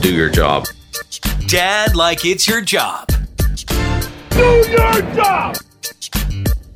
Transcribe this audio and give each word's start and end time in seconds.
do 0.00 0.14
your 0.14 0.30
job. 0.30 0.66
Dad 1.46 1.94
Like 1.94 2.24
It's 2.24 2.48
Your 2.48 2.62
Job. 2.62 3.06
Do 4.30 4.64
your 4.70 5.02
job! 5.14 5.56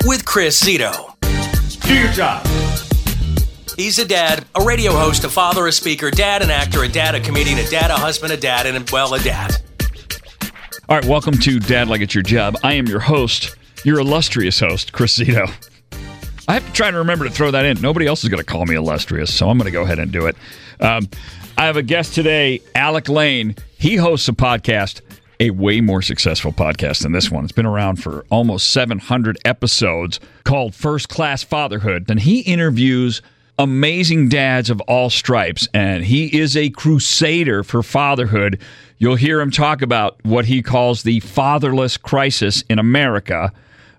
With 0.04 0.26
Chris 0.26 0.62
Zito. 0.62 1.18
Do 1.80 1.94
your 1.94 2.12
job. 2.12 2.46
He's 3.76 3.98
a 3.98 4.04
dad, 4.04 4.44
a 4.54 4.62
radio 4.62 4.92
host, 4.92 5.24
a 5.24 5.30
father, 5.30 5.66
a 5.66 5.72
speaker, 5.72 6.10
dad, 6.10 6.42
an 6.42 6.50
actor, 6.50 6.82
a 6.84 6.88
dad, 6.88 7.14
a 7.14 7.20
comedian, 7.20 7.58
a 7.58 7.68
dad, 7.70 7.90
a 7.90 7.94
husband, 7.94 8.32
a 8.32 8.36
dad, 8.36 8.66
and 8.66 8.88
well, 8.90 9.14
a 9.14 9.18
dad. 9.20 9.56
All 10.88 10.96
right, 10.96 11.04
welcome 11.06 11.34
to 11.38 11.58
Dad 11.58 11.88
Like 11.88 12.02
It's 12.02 12.14
Your 12.14 12.22
Job. 12.22 12.56
I 12.62 12.74
am 12.74 12.86
your 12.86 13.00
host, 13.00 13.56
your 13.84 14.00
illustrious 14.00 14.60
host, 14.60 14.92
Chris 14.92 15.18
Zito. 15.18 15.50
I 16.46 16.52
have 16.52 16.66
to 16.66 16.72
try 16.72 16.90
to 16.90 16.98
remember 16.98 17.24
to 17.24 17.30
throw 17.30 17.50
that 17.52 17.64
in. 17.64 17.80
Nobody 17.80 18.06
else 18.06 18.22
is 18.22 18.28
going 18.28 18.42
to 18.42 18.44
call 18.44 18.66
me 18.66 18.74
illustrious, 18.74 19.32
so 19.32 19.48
I'm 19.48 19.56
going 19.56 19.64
to 19.64 19.72
go 19.72 19.82
ahead 19.82 19.98
and 19.98 20.12
do 20.12 20.26
it. 20.26 20.36
Um, 20.78 21.08
I 21.56 21.66
have 21.66 21.76
a 21.76 21.82
guest 21.82 22.14
today, 22.14 22.60
Alec 22.74 23.08
Lane. 23.08 23.54
He 23.78 23.94
hosts 23.94 24.28
a 24.28 24.32
podcast, 24.32 25.00
a 25.38 25.50
way 25.50 25.80
more 25.80 26.02
successful 26.02 26.52
podcast 26.52 27.02
than 27.02 27.12
this 27.12 27.30
one. 27.30 27.44
It's 27.44 27.52
been 27.52 27.64
around 27.64 28.02
for 28.02 28.24
almost 28.28 28.72
700 28.72 29.38
episodes 29.44 30.18
called 30.42 30.74
First 30.74 31.08
Class 31.08 31.44
Fatherhood. 31.44 32.10
And 32.10 32.18
he 32.18 32.40
interviews 32.40 33.22
amazing 33.56 34.30
dads 34.30 34.68
of 34.68 34.80
all 34.82 35.10
stripes, 35.10 35.68
and 35.72 36.04
he 36.04 36.36
is 36.36 36.56
a 36.56 36.70
crusader 36.70 37.62
for 37.62 37.84
fatherhood. 37.84 38.60
You'll 38.98 39.14
hear 39.14 39.40
him 39.40 39.52
talk 39.52 39.80
about 39.80 40.18
what 40.24 40.46
he 40.46 40.60
calls 40.60 41.04
the 41.04 41.20
fatherless 41.20 41.96
crisis 41.96 42.64
in 42.68 42.80
America 42.80 43.52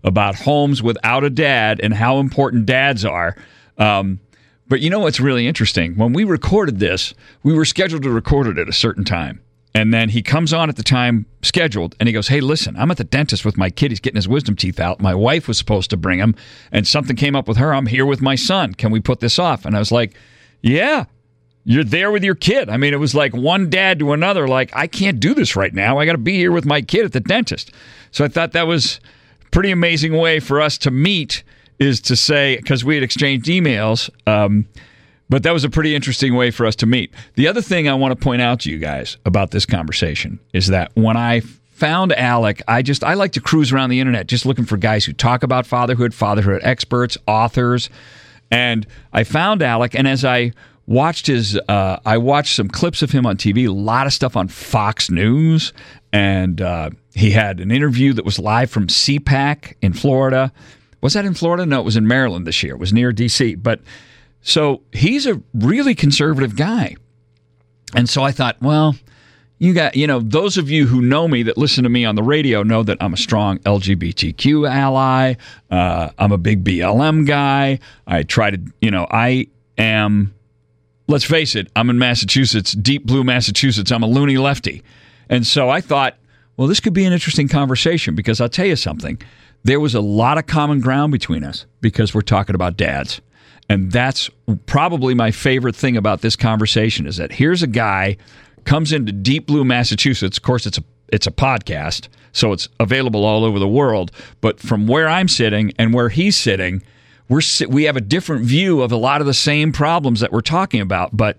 about 0.04 0.36
homes 0.36 0.84
without 0.84 1.24
a 1.24 1.30
dad 1.30 1.80
and 1.82 1.94
how 1.94 2.20
important 2.20 2.66
dads 2.66 3.06
are. 3.06 3.38
Um, 3.78 4.20
but 4.68 4.82
you 4.82 4.90
know 4.90 5.00
what's 5.00 5.20
really 5.20 5.48
interesting? 5.48 5.96
When 5.96 6.14
we 6.14 6.24
recorded 6.24 6.80
this, 6.80 7.14
we 7.44 7.54
were 7.54 7.66
scheduled 7.66 8.04
to 8.04 8.12
record 8.12 8.48
it 8.48 8.58
at 8.58 8.70
a 8.70 8.74
certain 8.74 9.04
time. 9.04 9.42
And 9.76 9.94
then 9.94 10.08
he 10.08 10.22
comes 10.22 10.54
on 10.54 10.70
at 10.70 10.78
the 10.78 10.84
time 10.84 11.26
scheduled 11.42 11.96
and 12.00 12.08
he 12.08 12.14
goes, 12.14 12.30
Hey, 12.30 12.40
listen, 12.40 12.78
I'm 12.78 12.92
at 12.92 12.98
the 12.98 13.04
dentist 13.04 13.44
with 13.44 13.58
my 13.58 13.70
kid. 13.70 13.92
He's 13.92 14.00
getting 14.00 14.16
his 14.16 14.28
wisdom 14.28 14.56
teeth 14.56 14.80
out. 14.80 15.02
My 15.02 15.14
wife 15.14 15.50
was 15.50 15.58
supposed 15.58 15.90
to 15.90 15.98
bring 15.98 16.20
him, 16.20 16.34
and 16.72 16.88
something 16.88 17.18
came 17.18 17.36
up 17.36 17.48
with 17.48 17.58
her. 17.58 17.74
I'm 17.74 17.88
here 17.88 18.06
with 18.06 18.22
my 18.22 18.36
son. 18.36 18.74
Can 18.74 18.92
we 18.92 19.02
put 19.02 19.20
this 19.20 19.38
off? 19.38 19.66
And 19.66 19.76
I 19.76 19.80
was 19.80 19.92
like, 19.92 20.16
Yeah, 20.62 21.06
you're 21.66 21.84
there 21.84 22.10
with 22.12 22.24
your 22.24 22.36
kid. 22.36 22.70
I 22.70 22.78
mean, 22.78 22.94
it 22.94 23.00
was 23.00 23.14
like 23.14 23.36
one 23.36 23.70
dad 23.70 24.00
to 24.00 24.14
another, 24.14 24.48
like, 24.48 24.74
I 24.74 24.88
can't 24.88 25.20
do 25.20 25.34
this 25.34 25.56
right 25.56 25.74
now. 25.74 25.98
I 25.98 26.06
got 26.06 26.14
to 26.14 26.20
be 26.20 26.38
here 26.38 26.52
with 26.52 26.66
my 26.66 26.82
kid 26.82 27.06
at 27.06 27.12
the 27.12 27.20
dentist. 27.20 27.72
So 28.12 28.24
I 28.24 28.30
thought 28.30 28.54
that 28.54 28.68
was 28.68 29.02
pretty 29.52 29.72
amazing 29.72 30.16
way 30.16 30.40
for 30.40 30.62
us 30.62 30.78
to 30.78 30.92
meet 30.92 31.44
is 31.80 32.02
to 32.02 32.16
say 32.16 32.58
because 32.58 32.84
we 32.86 32.96
had 32.96 33.04
exchanged 33.04 33.48
emails 33.48 34.10
um, 34.28 34.68
but 35.30 35.44
that 35.44 35.54
was 35.54 35.64
a 35.64 35.70
pretty 35.70 35.96
interesting 35.96 36.36
way 36.36 36.52
for 36.52 36.66
us 36.66 36.76
to 36.78 36.86
meet. 36.86 37.12
The 37.36 37.48
other 37.48 37.62
thing 37.62 37.88
i 37.88 37.94
want 37.94 38.18
to 38.18 38.24
point 38.24 38.42
out 38.42 38.62
to 38.62 38.72
you 38.72 38.78
guys 38.78 39.18
about 39.26 39.52
this 39.52 39.66
conversation 39.66 40.40
is 40.54 40.68
that 40.68 40.92
when 40.96 41.18
i 41.18 41.42
found 41.72 42.14
alec 42.14 42.62
i 42.68 42.82
just 42.82 43.04
i 43.04 43.16
like 43.16 43.34
to 43.34 43.42
cruise 43.42 43.72
around 43.74 43.90
the 43.90 44.00
internet 44.00 44.28
just 44.28 44.46
looking 44.46 44.66
for 44.66 44.78
guys 44.78 45.04
who 45.04 45.12
talk 45.12 45.44
about 45.44 45.66
fatherhood 45.66 46.14
fatherhood 46.14 46.62
experts 46.64 47.18
authors. 47.28 47.90
And 48.52 48.86
i 49.14 49.24
found 49.24 49.62
alec 49.62 49.96
and 49.96 50.08
as 50.08 50.24
i 50.24 50.52
watched 50.86 51.28
his 51.28 51.58
uh, 51.68 52.00
i 52.06 52.18
watched 52.18 52.56
some 52.56 52.68
clips 52.68 53.02
of 53.02 53.12
him 53.12 53.26
on 53.26 53.38
tv 53.38 53.68
a 53.68 53.72
lot 53.72 54.06
of 54.06 54.14
stuff 54.14 54.38
on 54.38 54.48
fox 54.48 55.10
news 55.10 55.74
and 56.14 56.62
uh, 56.62 56.90
he 57.14 57.32
had 57.32 57.60
an 57.60 57.72
interview 57.72 58.14
that 58.14 58.24
was 58.24 58.38
live 58.38 58.70
from 58.70 58.88
cpac 58.88 59.74
in 59.82 59.94
florida 59.94 60.54
was 61.06 61.14
that 61.14 61.26
in 61.26 61.34
florida 61.34 61.66
no 61.66 61.80
it 61.80 61.86
was 61.86 61.96
in 61.96 62.08
maryland 62.08 62.46
this 62.46 62.62
year 62.64 62.74
it 62.74 62.80
was 62.80 62.92
near 62.92 63.12
dc 63.12 63.62
but 63.62 63.80
so 64.42 64.82
he's 64.92 65.26
a 65.26 65.42
really 65.54 65.96
conservative 65.96 66.56
guy 66.56 66.96
and 67.96 68.10
so 68.10 68.24
i 68.24 68.32
thought 68.32 68.58
well 68.62 68.96
you 69.58 69.74
got 69.74 69.96
you 69.96 70.08
know 70.08 70.20
those 70.20 70.58
of 70.58 70.70
you 70.70 70.88
who 70.88 71.02
know 71.02 71.28
me 71.28 71.44
that 71.44 71.58
listen 71.58 71.84
to 71.84 71.90
me 71.90 72.04
on 72.04 72.16
the 72.16 72.24
radio 72.24 72.64
know 72.64 72.84
that 72.84 72.98
i'm 73.00 73.14
a 73.14 73.18
strong 73.18 73.60
lgbtq 73.60 74.70
ally 74.70 75.36
uh, 75.70 76.10
i'm 76.18 76.32
a 76.32 76.38
big 76.38 76.64
blm 76.64 77.26
guy 77.26 77.80
i 78.08 78.24
try 78.24 78.50
to 78.50 78.60
you 78.82 78.90
know 78.92 79.06
i 79.12 79.48
am 79.78 80.34
let's 81.08 81.26
face 81.26 81.56
it, 81.56 81.68
I'm 81.76 81.90
in 81.90 82.00
Massachusetts, 82.00 82.74
deep 82.74 83.06
blue 83.06 83.24
Massachusetts. 83.24 83.92
I'm 83.92 84.04
a 84.04 84.08
loony 84.08 84.38
lefty. 84.38 84.84
And 85.30 85.46
so 85.46 85.70
I 85.70 85.82
thought, 85.82 86.18
well, 86.58 86.68
this 86.68 86.80
could 86.80 86.94
be 86.94 87.06
an 87.06 87.14
interesting 87.14 87.48
conversation 87.48 88.16
because 88.16 88.40
I'll 88.40 88.50
tell 88.50 88.66
you 88.66 88.76
something. 88.76 89.22
There 89.66 89.80
was 89.80 89.96
a 89.96 90.00
lot 90.00 90.38
of 90.38 90.46
common 90.46 90.80
ground 90.80 91.12
between 91.12 91.44
us 91.44 91.66
because 91.82 92.14
we're 92.14 92.22
talking 92.22 92.54
about 92.54 92.78
dads. 92.78 93.20
And 93.68 93.92
that's 93.92 94.30
probably 94.68 95.16
my 95.16 95.32
favorite 95.32 95.76
thing 95.76 95.98
about 95.98 96.22
this 96.22 96.36
conversation 96.36 97.08
is 97.08 97.18
that 97.18 97.32
here's 97.32 97.64
a 97.64 97.68
guy 97.68 98.18
comes 98.66 98.94
into 98.94 99.12
deep 99.12 99.48
blue 99.48 99.66
Massachusetts. 99.66 100.38
Of 100.38 100.44
course, 100.44 100.68
it's 100.68 100.78
a 100.78 100.84
it's 101.12 101.26
a 101.26 101.32
podcast, 101.32 102.10
so 102.32 102.52
it's 102.52 102.70
available 102.80 103.26
all 103.26 103.44
over 103.44 103.58
the 103.58 103.68
world. 103.68 104.12
But 104.40 104.60
from 104.60 104.86
where 104.86 105.10
I'm 105.10 105.28
sitting 105.28 105.74
and 105.80 105.96
where 105.96 106.10
he's 106.10 106.38
sitting, 106.38 106.84
we're 107.28 107.42
we 107.68 107.86
have 107.86 107.98
a 107.98 108.02
different 108.02 108.46
view 108.46 108.84
of 108.84 108.92
a 108.92 108.98
lot 108.98 109.20
of 109.20 109.26
the 109.26 109.34
same 109.34 109.72
problems 109.72 110.20
that 110.20 110.32
we're 110.32 110.42
talking 110.42 110.80
about, 110.80 111.18
but 111.18 111.38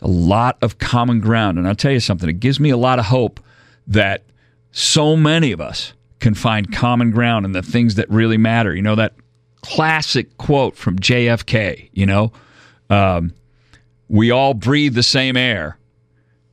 a 0.00 0.08
lot 0.08 0.56
of 0.62 0.78
common 0.78 1.20
ground. 1.20 1.58
And 1.58 1.68
I'll 1.68 1.74
tell 1.74 1.92
you 1.92 2.00
something, 2.00 2.30
it 2.30 2.40
gives 2.40 2.58
me 2.58 2.70
a 2.70 2.78
lot 2.78 2.98
of 2.98 3.04
hope 3.04 3.38
that 3.86 4.22
so 4.72 5.14
many 5.14 5.52
of 5.52 5.60
us 5.60 5.92
can 6.20 6.34
find 6.34 6.72
common 6.72 7.10
ground 7.10 7.44
in 7.44 7.52
the 7.52 7.62
things 7.62 7.96
that 7.96 8.08
really 8.10 8.36
matter. 8.36 8.74
You 8.74 8.82
know, 8.82 8.94
that 8.94 9.14
classic 9.62 10.36
quote 10.36 10.76
from 10.76 10.98
JFK, 10.98 11.90
you 11.92 12.06
know, 12.06 12.32
um, 12.88 13.32
we 14.08 14.30
all 14.30 14.54
breathe 14.54 14.94
the 14.94 15.02
same 15.02 15.36
air. 15.36 15.78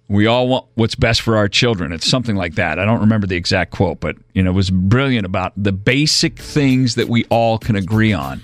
We 0.09 0.25
all 0.25 0.47
want 0.47 0.65
what's 0.75 0.95
best 0.95 1.21
for 1.21 1.35
our 1.35 1.49
children. 1.49 1.91
It's 1.91 2.07
something 2.07 2.37
like 2.37 2.55
that. 2.55 2.79
I 2.79 2.85
don't 2.85 3.01
remember 3.01 3.27
the 3.27 3.35
exact 3.35 3.71
quote, 3.71 3.99
but 3.99 4.15
you 4.33 4.41
know, 4.41 4.51
it 4.51 4.53
was 4.53 4.69
brilliant 4.69 5.25
about 5.25 5.51
the 5.57 5.73
basic 5.73 6.39
things 6.39 6.95
that 6.95 7.09
we 7.09 7.25
all 7.25 7.57
can 7.57 7.75
agree 7.75 8.13
on. 8.13 8.41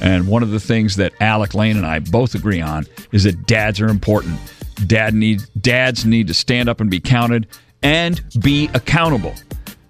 And 0.00 0.26
one 0.26 0.42
of 0.42 0.50
the 0.50 0.58
things 0.58 0.96
that 0.96 1.12
Alec 1.20 1.54
Lane 1.54 1.76
and 1.76 1.86
I 1.86 2.00
both 2.00 2.34
agree 2.34 2.60
on 2.60 2.86
is 3.12 3.24
that 3.24 3.46
dads 3.46 3.80
are 3.80 3.88
important. 3.88 4.40
Dad 4.86 5.14
need, 5.14 5.42
dads 5.60 6.04
need 6.04 6.26
to 6.26 6.34
stand 6.34 6.68
up 6.68 6.80
and 6.80 6.90
be 6.90 6.98
counted 6.98 7.46
and 7.82 8.20
be 8.40 8.68
accountable. 8.74 9.34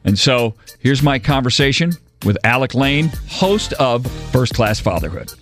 And 0.04 0.19
so 0.19 0.54
here's 0.81 1.03
my 1.03 1.19
conversation 1.19 1.92
with 2.25 2.38
Alec 2.44 2.75
Lane, 2.75 3.10
host 3.28 3.72
of 3.75 4.06
First 4.32 4.54
Class 4.54 4.81
Fatherhood. 4.81 5.32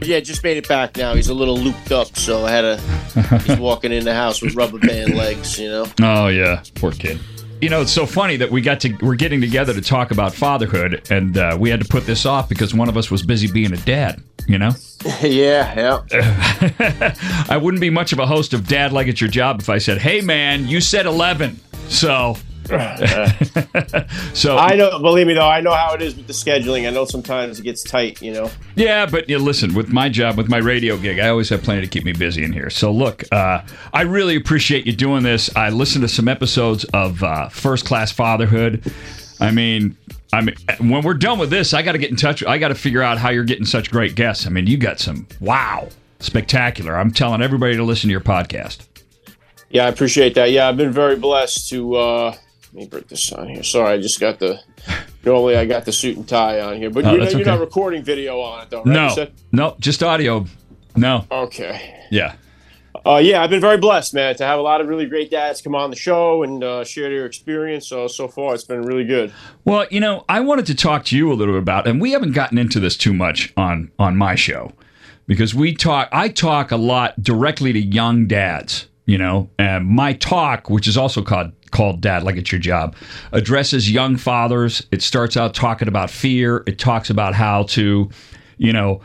Yeah, 0.00 0.20
just 0.20 0.42
made 0.42 0.56
it 0.56 0.66
back 0.68 0.96
now. 0.96 1.14
He's 1.14 1.28
a 1.28 1.34
little 1.34 1.58
looped 1.58 1.92
up, 1.92 2.16
so 2.16 2.46
I 2.46 2.50
had 2.50 2.62
to. 2.62 3.38
he's 3.40 3.58
walking 3.60 3.92
in 3.92 4.04
the 4.04 4.14
house 4.14 4.40
with 4.40 4.54
rubber 4.54 4.78
band 4.78 5.14
legs, 5.14 5.58
you 5.58 5.68
know. 5.68 5.86
Oh 6.00 6.28
yeah, 6.28 6.62
poor 6.76 6.92
kid. 6.92 7.18
You 7.60 7.68
know, 7.68 7.82
it's 7.82 7.92
so 7.92 8.06
funny 8.06 8.36
that 8.36 8.50
we 8.50 8.60
got 8.60 8.80
to 8.80 8.96
we're 9.00 9.16
getting 9.16 9.40
together 9.40 9.74
to 9.74 9.80
talk 9.80 10.10
about 10.10 10.32
fatherhood, 10.32 11.10
and 11.10 11.36
uh, 11.36 11.56
we 11.58 11.70
had 11.70 11.80
to 11.80 11.88
put 11.88 12.06
this 12.06 12.24
off 12.24 12.48
because 12.48 12.72
one 12.72 12.88
of 12.88 12.96
us 12.96 13.10
was 13.10 13.22
busy 13.22 13.50
being 13.50 13.72
a 13.72 13.76
dad. 13.78 14.22
You 14.46 14.58
know. 14.58 14.70
yeah, 15.22 16.02
yeah. 16.10 17.14
I 17.48 17.56
wouldn't 17.56 17.80
be 17.80 17.90
much 17.90 18.12
of 18.12 18.18
a 18.18 18.26
host 18.26 18.54
of 18.54 18.66
Dad 18.66 18.92
Like 18.92 19.06
It's 19.08 19.20
Your 19.20 19.30
Job 19.30 19.60
if 19.60 19.68
I 19.68 19.78
said, 19.78 19.98
"Hey, 19.98 20.20
man, 20.20 20.68
you 20.68 20.80
said 20.80 21.06
11, 21.06 21.58
so." 21.88 22.36
so 24.34 24.58
I 24.58 24.74
know. 24.74 24.98
Believe 24.98 25.26
me, 25.26 25.34
though, 25.34 25.48
I 25.48 25.60
know 25.60 25.72
how 25.72 25.94
it 25.94 26.02
is 26.02 26.14
with 26.14 26.26
the 26.26 26.32
scheduling. 26.32 26.86
I 26.86 26.90
know 26.90 27.04
sometimes 27.04 27.58
it 27.58 27.62
gets 27.62 27.82
tight. 27.82 28.20
You 28.20 28.32
know. 28.32 28.50
Yeah, 28.76 29.06
but 29.06 29.28
you 29.28 29.38
know, 29.38 29.44
listen, 29.44 29.74
with 29.74 29.88
my 29.88 30.08
job, 30.08 30.36
with 30.36 30.48
my 30.48 30.58
radio 30.58 30.96
gig, 30.96 31.18
I 31.18 31.28
always 31.28 31.48
have 31.48 31.62
plenty 31.62 31.80
to 31.80 31.86
keep 31.86 32.04
me 32.04 32.12
busy 32.12 32.44
in 32.44 32.52
here. 32.52 32.70
So 32.70 32.92
look, 32.92 33.24
uh, 33.32 33.62
I 33.92 34.02
really 34.02 34.36
appreciate 34.36 34.86
you 34.86 34.92
doing 34.92 35.22
this. 35.22 35.54
I 35.56 35.70
listened 35.70 36.02
to 36.02 36.08
some 36.08 36.28
episodes 36.28 36.84
of 36.92 37.22
uh, 37.22 37.48
First 37.48 37.86
Class 37.86 38.12
Fatherhood. 38.12 38.92
I 39.40 39.50
mean, 39.50 39.96
I 40.32 40.42
mean, 40.42 40.56
when 40.78 41.02
we're 41.02 41.14
done 41.14 41.38
with 41.38 41.50
this, 41.50 41.72
I 41.72 41.82
got 41.82 41.92
to 41.92 41.98
get 41.98 42.10
in 42.10 42.16
touch. 42.16 42.44
I 42.44 42.58
got 42.58 42.68
to 42.68 42.74
figure 42.74 43.02
out 43.02 43.18
how 43.18 43.30
you're 43.30 43.44
getting 43.44 43.64
such 43.64 43.90
great 43.90 44.14
guests. 44.14 44.46
I 44.46 44.50
mean, 44.50 44.66
you 44.66 44.76
got 44.76 44.98
some 44.98 45.26
wow, 45.40 45.88
spectacular. 46.20 46.96
I'm 46.96 47.12
telling 47.12 47.40
everybody 47.40 47.76
to 47.76 47.84
listen 47.84 48.08
to 48.08 48.12
your 48.12 48.20
podcast. 48.20 48.86
Yeah, 49.70 49.86
I 49.86 49.88
appreciate 49.88 50.34
that. 50.34 50.50
Yeah, 50.50 50.68
I've 50.68 50.76
been 50.76 50.92
very 50.92 51.16
blessed 51.16 51.68
to. 51.70 51.94
Uh, 51.96 52.36
let 52.72 52.74
me 52.74 52.86
break 52.86 53.08
this 53.08 53.32
on 53.32 53.48
here. 53.48 53.62
Sorry, 53.62 53.94
I 53.94 53.98
just 54.00 54.20
got 54.20 54.38
the. 54.38 54.60
Normally, 55.24 55.56
I 55.56 55.64
got 55.66 55.84
the 55.84 55.92
suit 55.92 56.16
and 56.16 56.28
tie 56.28 56.60
on 56.60 56.76
here, 56.76 56.90
but 56.90 57.04
you're, 57.04 57.18
not, 57.18 57.30
you're 57.32 57.40
okay. 57.40 57.50
not 57.50 57.60
recording 57.60 58.02
video 58.02 58.40
on 58.40 58.62
it, 58.62 58.70
though, 58.70 58.78
right? 58.78 58.86
No, 58.86 59.08
said? 59.10 59.32
no, 59.52 59.76
just 59.78 60.02
audio. 60.02 60.46
No, 60.96 61.26
Okay. 61.30 62.06
yeah. 62.10 62.34
Uh, 63.06 63.16
yeah, 63.16 63.42
I've 63.42 63.50
been 63.50 63.60
very 63.60 63.78
blessed, 63.78 64.12
man, 64.12 64.34
to 64.36 64.44
have 64.44 64.58
a 64.58 64.62
lot 64.62 64.80
of 64.80 64.88
really 64.88 65.06
great 65.06 65.30
dads 65.30 65.62
come 65.62 65.74
on 65.74 65.90
the 65.90 65.96
show 65.96 66.42
and 66.42 66.62
uh, 66.64 66.84
share 66.84 67.08
their 67.08 67.26
experience. 67.26 67.86
So 67.86 68.06
so 68.08 68.28
far, 68.28 68.54
it's 68.54 68.64
been 68.64 68.82
really 68.82 69.04
good. 69.04 69.32
Well, 69.64 69.86
you 69.90 70.00
know, 70.00 70.24
I 70.28 70.40
wanted 70.40 70.66
to 70.66 70.74
talk 70.74 71.04
to 71.06 71.16
you 71.16 71.32
a 71.32 71.34
little 71.34 71.54
bit 71.54 71.62
about, 71.62 71.86
and 71.86 72.00
we 72.00 72.12
haven't 72.12 72.32
gotten 72.32 72.58
into 72.58 72.80
this 72.80 72.96
too 72.96 73.14
much 73.14 73.52
on 73.56 73.90
on 73.98 74.16
my 74.16 74.34
show 74.34 74.72
because 75.26 75.54
we 75.54 75.74
talk. 75.74 76.08
I 76.12 76.28
talk 76.28 76.70
a 76.70 76.76
lot 76.76 77.22
directly 77.22 77.72
to 77.72 77.80
young 77.80 78.26
dads. 78.26 78.88
You 79.06 79.16
know, 79.16 79.48
and 79.58 79.86
my 79.86 80.12
talk, 80.12 80.68
which 80.68 80.86
is 80.86 80.98
also 80.98 81.22
called 81.22 81.52
called 81.78 82.00
Dad 82.00 82.24
Like 82.24 82.34
It's 82.34 82.50
Your 82.50 82.58
Job, 82.58 82.96
addresses 83.30 83.88
young 83.88 84.16
fathers. 84.16 84.84
It 84.90 85.00
starts 85.00 85.36
out 85.36 85.54
talking 85.54 85.86
about 85.86 86.10
fear. 86.10 86.64
It 86.66 86.76
talks 86.76 87.08
about 87.08 87.34
how 87.34 87.62
to, 87.74 88.10
you 88.56 88.72
know, 88.72 89.00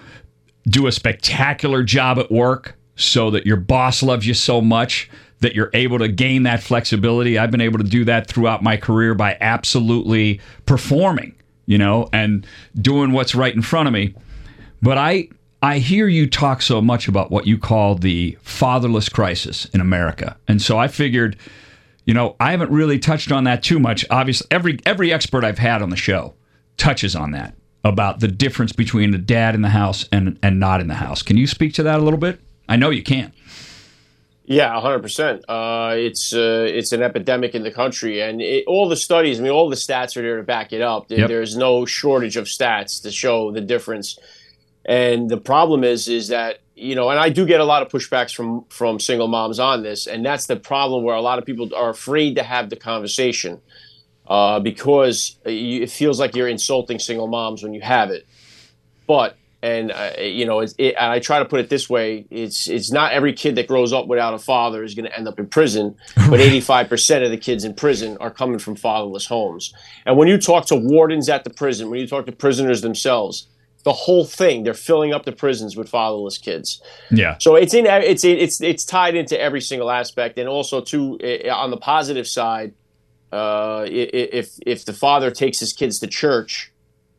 do 0.67 0.87
a 0.87 0.91
spectacular 0.91 1.83
job 1.83 2.17
at 2.17 2.31
work 2.31 2.75
so 2.95 3.29
that 3.29 3.45
your 3.45 3.57
boss 3.57 4.01
loves 4.01 4.25
you 4.25 4.33
so 4.33 4.59
much 4.59 5.07
that 5.41 5.53
you're 5.53 5.69
able 5.75 5.99
to 5.99 6.07
gain 6.07 6.43
that 6.43 6.63
flexibility. 6.63 7.37
I've 7.37 7.51
been 7.51 7.61
able 7.61 7.77
to 7.77 7.83
do 7.83 8.05
that 8.05 8.25
throughout 8.25 8.63
my 8.63 8.75
career 8.75 9.13
by 9.13 9.37
absolutely 9.39 10.41
performing, 10.65 11.35
you 11.67 11.77
know, 11.77 12.09
and 12.11 12.47
doing 12.81 13.11
what's 13.11 13.35
right 13.35 13.53
in 13.53 13.61
front 13.61 13.85
of 13.85 13.93
me. 13.93 14.15
But 14.81 14.97
I 14.97 15.27
I 15.61 15.77
hear 15.77 16.07
you 16.07 16.27
talk 16.27 16.63
so 16.63 16.81
much 16.81 17.07
about 17.07 17.29
what 17.29 17.45
you 17.45 17.59
call 17.59 17.93
the 17.93 18.35
fatherless 18.41 19.09
crisis 19.09 19.65
in 19.65 19.79
America. 19.79 20.35
And 20.47 20.59
so 20.59 20.79
I 20.79 20.87
figured, 20.87 21.37
you 22.05 22.13
know, 22.13 22.35
I 22.39 22.51
haven't 22.51 22.71
really 22.71 22.99
touched 22.99 23.31
on 23.31 23.45
that 23.45 23.63
too 23.63 23.79
much. 23.79 24.05
Obviously, 24.09 24.47
every 24.51 24.79
every 24.85 25.13
expert 25.13 25.43
I've 25.43 25.59
had 25.59 25.81
on 25.81 25.89
the 25.89 25.95
show 25.95 26.33
touches 26.77 27.15
on 27.15 27.31
that 27.31 27.55
about 27.83 28.19
the 28.19 28.27
difference 28.27 28.71
between 28.71 29.13
a 29.13 29.17
dad 29.17 29.55
in 29.55 29.61
the 29.61 29.69
house 29.69 30.07
and 30.11 30.37
and 30.43 30.59
not 30.59 30.81
in 30.81 30.87
the 30.87 30.95
house. 30.95 31.21
Can 31.21 31.37
you 31.37 31.47
speak 31.47 31.73
to 31.75 31.83
that 31.83 31.99
a 31.99 32.03
little 32.03 32.19
bit? 32.19 32.39
I 32.67 32.75
know 32.75 32.89
you 32.89 33.03
can. 33.03 33.33
Yeah, 34.45 34.79
hundred 34.81 34.99
uh, 34.99 35.01
percent. 35.01 35.45
It's 35.47 36.33
uh, 36.33 36.67
it's 36.69 36.91
an 36.91 37.01
epidemic 37.01 37.55
in 37.55 37.63
the 37.63 37.71
country, 37.71 38.21
and 38.21 38.41
it, 38.41 38.65
all 38.67 38.89
the 38.89 38.97
studies. 38.97 39.39
I 39.39 39.43
mean, 39.43 39.51
all 39.51 39.69
the 39.69 39.77
stats 39.77 40.17
are 40.17 40.21
there 40.21 40.37
to 40.37 40.43
back 40.43 40.73
it 40.73 40.81
up. 40.81 41.09
Yep. 41.09 41.29
There's 41.29 41.55
no 41.55 41.85
shortage 41.85 42.35
of 42.35 42.45
stats 42.45 43.01
to 43.03 43.11
show 43.11 43.51
the 43.51 43.61
difference. 43.61 44.19
And 44.85 45.29
the 45.29 45.37
problem 45.37 45.85
is, 45.85 46.09
is 46.09 46.27
that 46.27 46.59
you 46.75 46.95
know, 46.95 47.09
and 47.09 47.19
I 47.19 47.29
do 47.29 47.45
get 47.45 47.59
a 47.59 47.65
lot 47.65 47.81
of 47.81 47.89
pushbacks 47.89 48.33
from 48.33 48.65
from 48.69 48.99
single 48.99 49.27
moms 49.27 49.59
on 49.59 49.83
this, 49.83 50.07
and 50.07 50.25
that's 50.25 50.47
the 50.47 50.55
problem 50.55 51.03
where 51.03 51.15
a 51.15 51.21
lot 51.21 51.39
of 51.39 51.45
people 51.45 51.73
are 51.75 51.89
afraid 51.89 52.35
to 52.35 52.43
have 52.43 52.69
the 52.69 52.75
conversation 52.75 53.61
uh, 54.27 54.59
because 54.59 55.37
it 55.45 55.89
feels 55.89 56.19
like 56.19 56.35
you're 56.35 56.47
insulting 56.47 56.99
single 56.99 57.27
moms 57.27 57.63
when 57.63 57.73
you 57.73 57.81
have 57.81 58.09
it. 58.09 58.25
But 59.05 59.37
and 59.61 59.91
uh, 59.91 60.11
you 60.19 60.45
know, 60.45 60.59
it, 60.59 60.73
it, 60.77 60.95
I 60.99 61.19
try 61.19 61.39
to 61.39 61.45
put 61.45 61.59
it 61.59 61.69
this 61.69 61.89
way: 61.89 62.25
it's 62.29 62.67
it's 62.67 62.91
not 62.91 63.13
every 63.13 63.33
kid 63.33 63.55
that 63.55 63.67
grows 63.67 63.93
up 63.93 64.07
without 64.07 64.33
a 64.33 64.39
father 64.39 64.83
is 64.83 64.95
going 64.95 65.05
to 65.05 65.17
end 65.17 65.27
up 65.27 65.39
in 65.39 65.47
prison, 65.47 65.95
but 66.29 66.39
85 66.39 66.89
percent 66.89 67.23
of 67.23 67.31
the 67.31 67.37
kids 67.37 67.63
in 67.63 67.73
prison 67.73 68.17
are 68.19 68.31
coming 68.31 68.59
from 68.59 68.75
fatherless 68.75 69.25
homes. 69.25 69.73
And 70.05 70.17
when 70.17 70.27
you 70.27 70.37
talk 70.37 70.65
to 70.67 70.75
wardens 70.75 71.29
at 71.29 71.43
the 71.43 71.49
prison, 71.49 71.89
when 71.89 71.99
you 71.99 72.07
talk 72.07 72.25
to 72.25 72.31
prisoners 72.31 72.81
themselves, 72.81 73.47
the 73.83 73.93
whole 73.93 74.25
thing 74.25 74.63
they're 74.63 74.73
filling 74.73 75.13
up 75.13 75.25
the 75.25 75.31
prisons 75.31 75.75
with 75.75 75.89
fatherless 75.89 76.37
kids. 76.37 76.81
Yeah. 77.11 77.37
So 77.39 77.55
it's 77.55 77.73
in 77.73 77.85
it's 77.85 78.23
it's 78.23 78.61
it's 78.61 78.85
tied 78.85 79.15
into 79.15 79.39
every 79.39 79.61
single 79.61 79.91
aspect, 79.91 80.37
and 80.37 80.47
also 80.47 80.81
too 80.81 81.19
on 81.51 81.71
the 81.71 81.77
positive 81.77 82.27
side, 82.27 82.73
uh, 83.31 83.85
if 83.89 84.51
if 84.65 84.85
the 84.85 84.93
father 84.93 85.31
takes 85.31 85.59
his 85.59 85.73
kids 85.73 85.99
to 85.99 86.07
church 86.07 86.71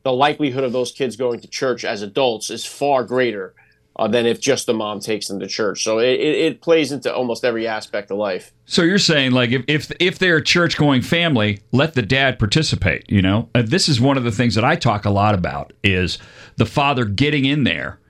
the 0.05 0.13
likelihood 0.13 0.65
of 0.65 0.73
those 0.73 0.93
kids 0.93 1.17
going 1.17 1.41
to 1.41 1.49
church 1.49 1.85
as 1.85 2.03
adults 2.03 2.51
is 2.51 2.65
far 2.65 3.03
greater 3.03 3.55
uh, 3.97 4.09
than 4.09 4.27
if 4.27 4.41
just 4.41 4.67
the 4.67 4.75
mom 4.75 5.01
takes 5.01 5.29
them 5.29 5.39
to 5.41 5.47
church. 5.47 5.85
So 5.85 5.99
it, 5.99 6.15
it, 6.21 6.37
it, 6.37 6.61
plays 6.61 6.91
into 6.91 7.15
almost 7.15 7.45
every 7.45 7.67
aspect 7.67 8.11
of 8.11 8.19
life. 8.19 8.53
So 8.67 8.83
you're 8.83 8.99
saying 8.99 9.33
like 9.33 9.51
if 9.51 9.65
if, 9.69 9.93
if 10.01 10.19
they're 10.19 10.39
a 10.39 10.45
church 10.45 10.77
going 10.77 11.03
family, 11.03 11.61
let 11.73 11.95
the 11.95 12.03
dad 12.03 12.39
participate. 12.39 13.05
You 13.09 13.23
know, 13.23 13.49
uh, 13.55 13.63
this 13.63 13.89
is 13.89 14.01
one 14.01 14.17
of 14.17 14.25
the 14.25 14.33
things 14.33 14.55
that 14.57 14.65
I 14.65 14.77
talk 14.77 15.05
a 15.05 15.11
lot 15.11 15.35
about 15.35 15.73
is 15.83 16.19
the 16.57 16.67
father 16.67 17.05
getting 17.05 17.45
in 17.45 17.65
there 17.65 18.01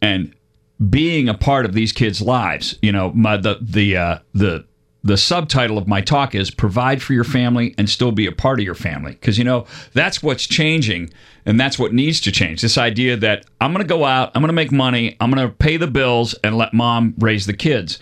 and 0.00 0.34
being 0.90 1.28
a 1.28 1.34
part 1.34 1.64
of 1.64 1.72
these 1.72 1.92
kids' 1.92 2.20
lives. 2.20 2.78
You 2.82 2.92
know, 2.92 3.12
my 3.12 3.36
the 3.36 3.58
the 3.60 3.96
uh, 3.96 4.18
the 4.32 4.64
the 5.04 5.18
subtitle 5.18 5.76
of 5.76 5.86
my 5.86 6.00
talk 6.00 6.34
is 6.34 6.50
provide 6.50 7.02
for 7.02 7.12
your 7.12 7.24
family 7.24 7.74
and 7.76 7.88
still 7.90 8.10
be 8.10 8.26
a 8.26 8.32
part 8.32 8.58
of 8.58 8.64
your 8.64 8.74
family. 8.74 9.12
Because 9.12 9.36
you 9.36 9.44
know 9.44 9.66
that's 9.92 10.22
what's 10.22 10.46
changing 10.46 11.12
and 11.44 11.60
that's 11.60 11.78
what 11.78 11.92
needs 11.92 12.20
to 12.22 12.32
change. 12.32 12.62
This 12.62 12.78
idea 12.78 13.16
that 13.18 13.44
i'm 13.60 13.72
going 13.72 13.84
to 13.84 13.88
go 13.88 14.04
out 14.04 14.32
i'm 14.34 14.40
going 14.40 14.48
to 14.48 14.54
make 14.54 14.72
money 14.72 15.16
i'm 15.20 15.30
going 15.30 15.46
to 15.46 15.54
pay 15.54 15.76
the 15.76 15.86
bills 15.86 16.34
and 16.42 16.56
let 16.56 16.72
mom 16.72 17.14
raise 17.18 17.46
the 17.46 17.52
kids. 17.52 17.98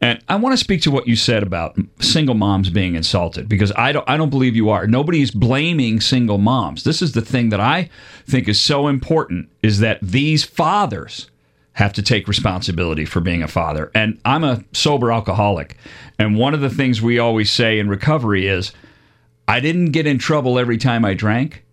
And 0.00 0.22
i 0.28 0.36
want 0.36 0.52
to 0.52 0.56
speak 0.56 0.80
to 0.82 0.90
what 0.92 1.08
you 1.08 1.16
said 1.16 1.42
about 1.42 1.76
single 1.98 2.36
moms 2.36 2.70
being 2.70 2.94
insulted 2.94 3.48
because 3.48 3.72
i 3.76 3.90
don't 3.90 4.08
i 4.08 4.16
don't 4.16 4.30
believe 4.30 4.54
you 4.54 4.70
are. 4.70 4.86
Nobody's 4.86 5.32
blaming 5.32 6.00
single 6.00 6.38
moms. 6.38 6.84
This 6.84 7.02
is 7.02 7.12
the 7.12 7.22
thing 7.22 7.48
that 7.48 7.60
i 7.60 7.90
think 8.26 8.48
is 8.48 8.60
so 8.60 8.86
important 8.86 9.48
is 9.62 9.80
that 9.80 9.98
these 10.00 10.44
fathers 10.44 11.30
have 11.74 11.92
to 11.92 12.02
take 12.02 12.28
responsibility 12.28 13.04
for 13.04 13.20
being 13.20 13.42
a 13.42 13.48
father. 13.48 13.90
And 13.94 14.20
I'm 14.24 14.44
a 14.44 14.64
sober 14.72 15.12
alcoholic. 15.12 15.76
And 16.18 16.38
one 16.38 16.54
of 16.54 16.60
the 16.60 16.70
things 16.70 17.02
we 17.02 17.18
always 17.18 17.52
say 17.52 17.78
in 17.78 17.88
recovery 17.88 18.46
is 18.46 18.72
I 19.46 19.60
didn't 19.60 19.90
get 19.90 20.06
in 20.06 20.18
trouble 20.18 20.58
every 20.58 20.78
time 20.78 21.04
I 21.04 21.14
drank, 21.14 21.64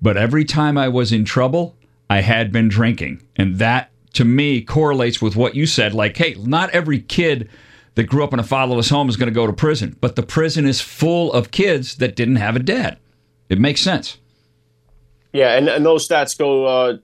but 0.00 0.16
every 0.16 0.44
time 0.44 0.78
I 0.78 0.88
was 0.88 1.12
in 1.12 1.24
trouble, 1.24 1.76
I 2.08 2.20
had 2.20 2.52
been 2.52 2.68
drinking. 2.68 3.22
And 3.36 3.56
that 3.56 3.90
to 4.14 4.24
me 4.24 4.62
correlates 4.62 5.20
with 5.20 5.36
what 5.36 5.54
you 5.54 5.66
said 5.66 5.92
like, 5.92 6.16
hey, 6.16 6.34
not 6.38 6.70
every 6.70 7.00
kid 7.00 7.50
that 7.96 8.04
grew 8.04 8.22
up 8.22 8.32
in 8.32 8.38
a 8.38 8.44
fatherless 8.44 8.90
home 8.90 9.08
is 9.08 9.16
going 9.16 9.28
to 9.28 9.34
go 9.34 9.46
to 9.46 9.52
prison, 9.52 9.96
but 10.00 10.14
the 10.14 10.22
prison 10.22 10.66
is 10.66 10.80
full 10.80 11.32
of 11.32 11.50
kids 11.50 11.96
that 11.96 12.14
didn't 12.14 12.36
have 12.36 12.54
a 12.54 12.60
dad. 12.60 12.96
It 13.48 13.58
makes 13.58 13.80
sense. 13.80 14.18
Yeah, 15.32 15.56
and, 15.56 15.68
and 15.68 15.84
those 15.84 16.08
stats 16.08 16.38
go 16.38 16.64
uh, 16.64 16.96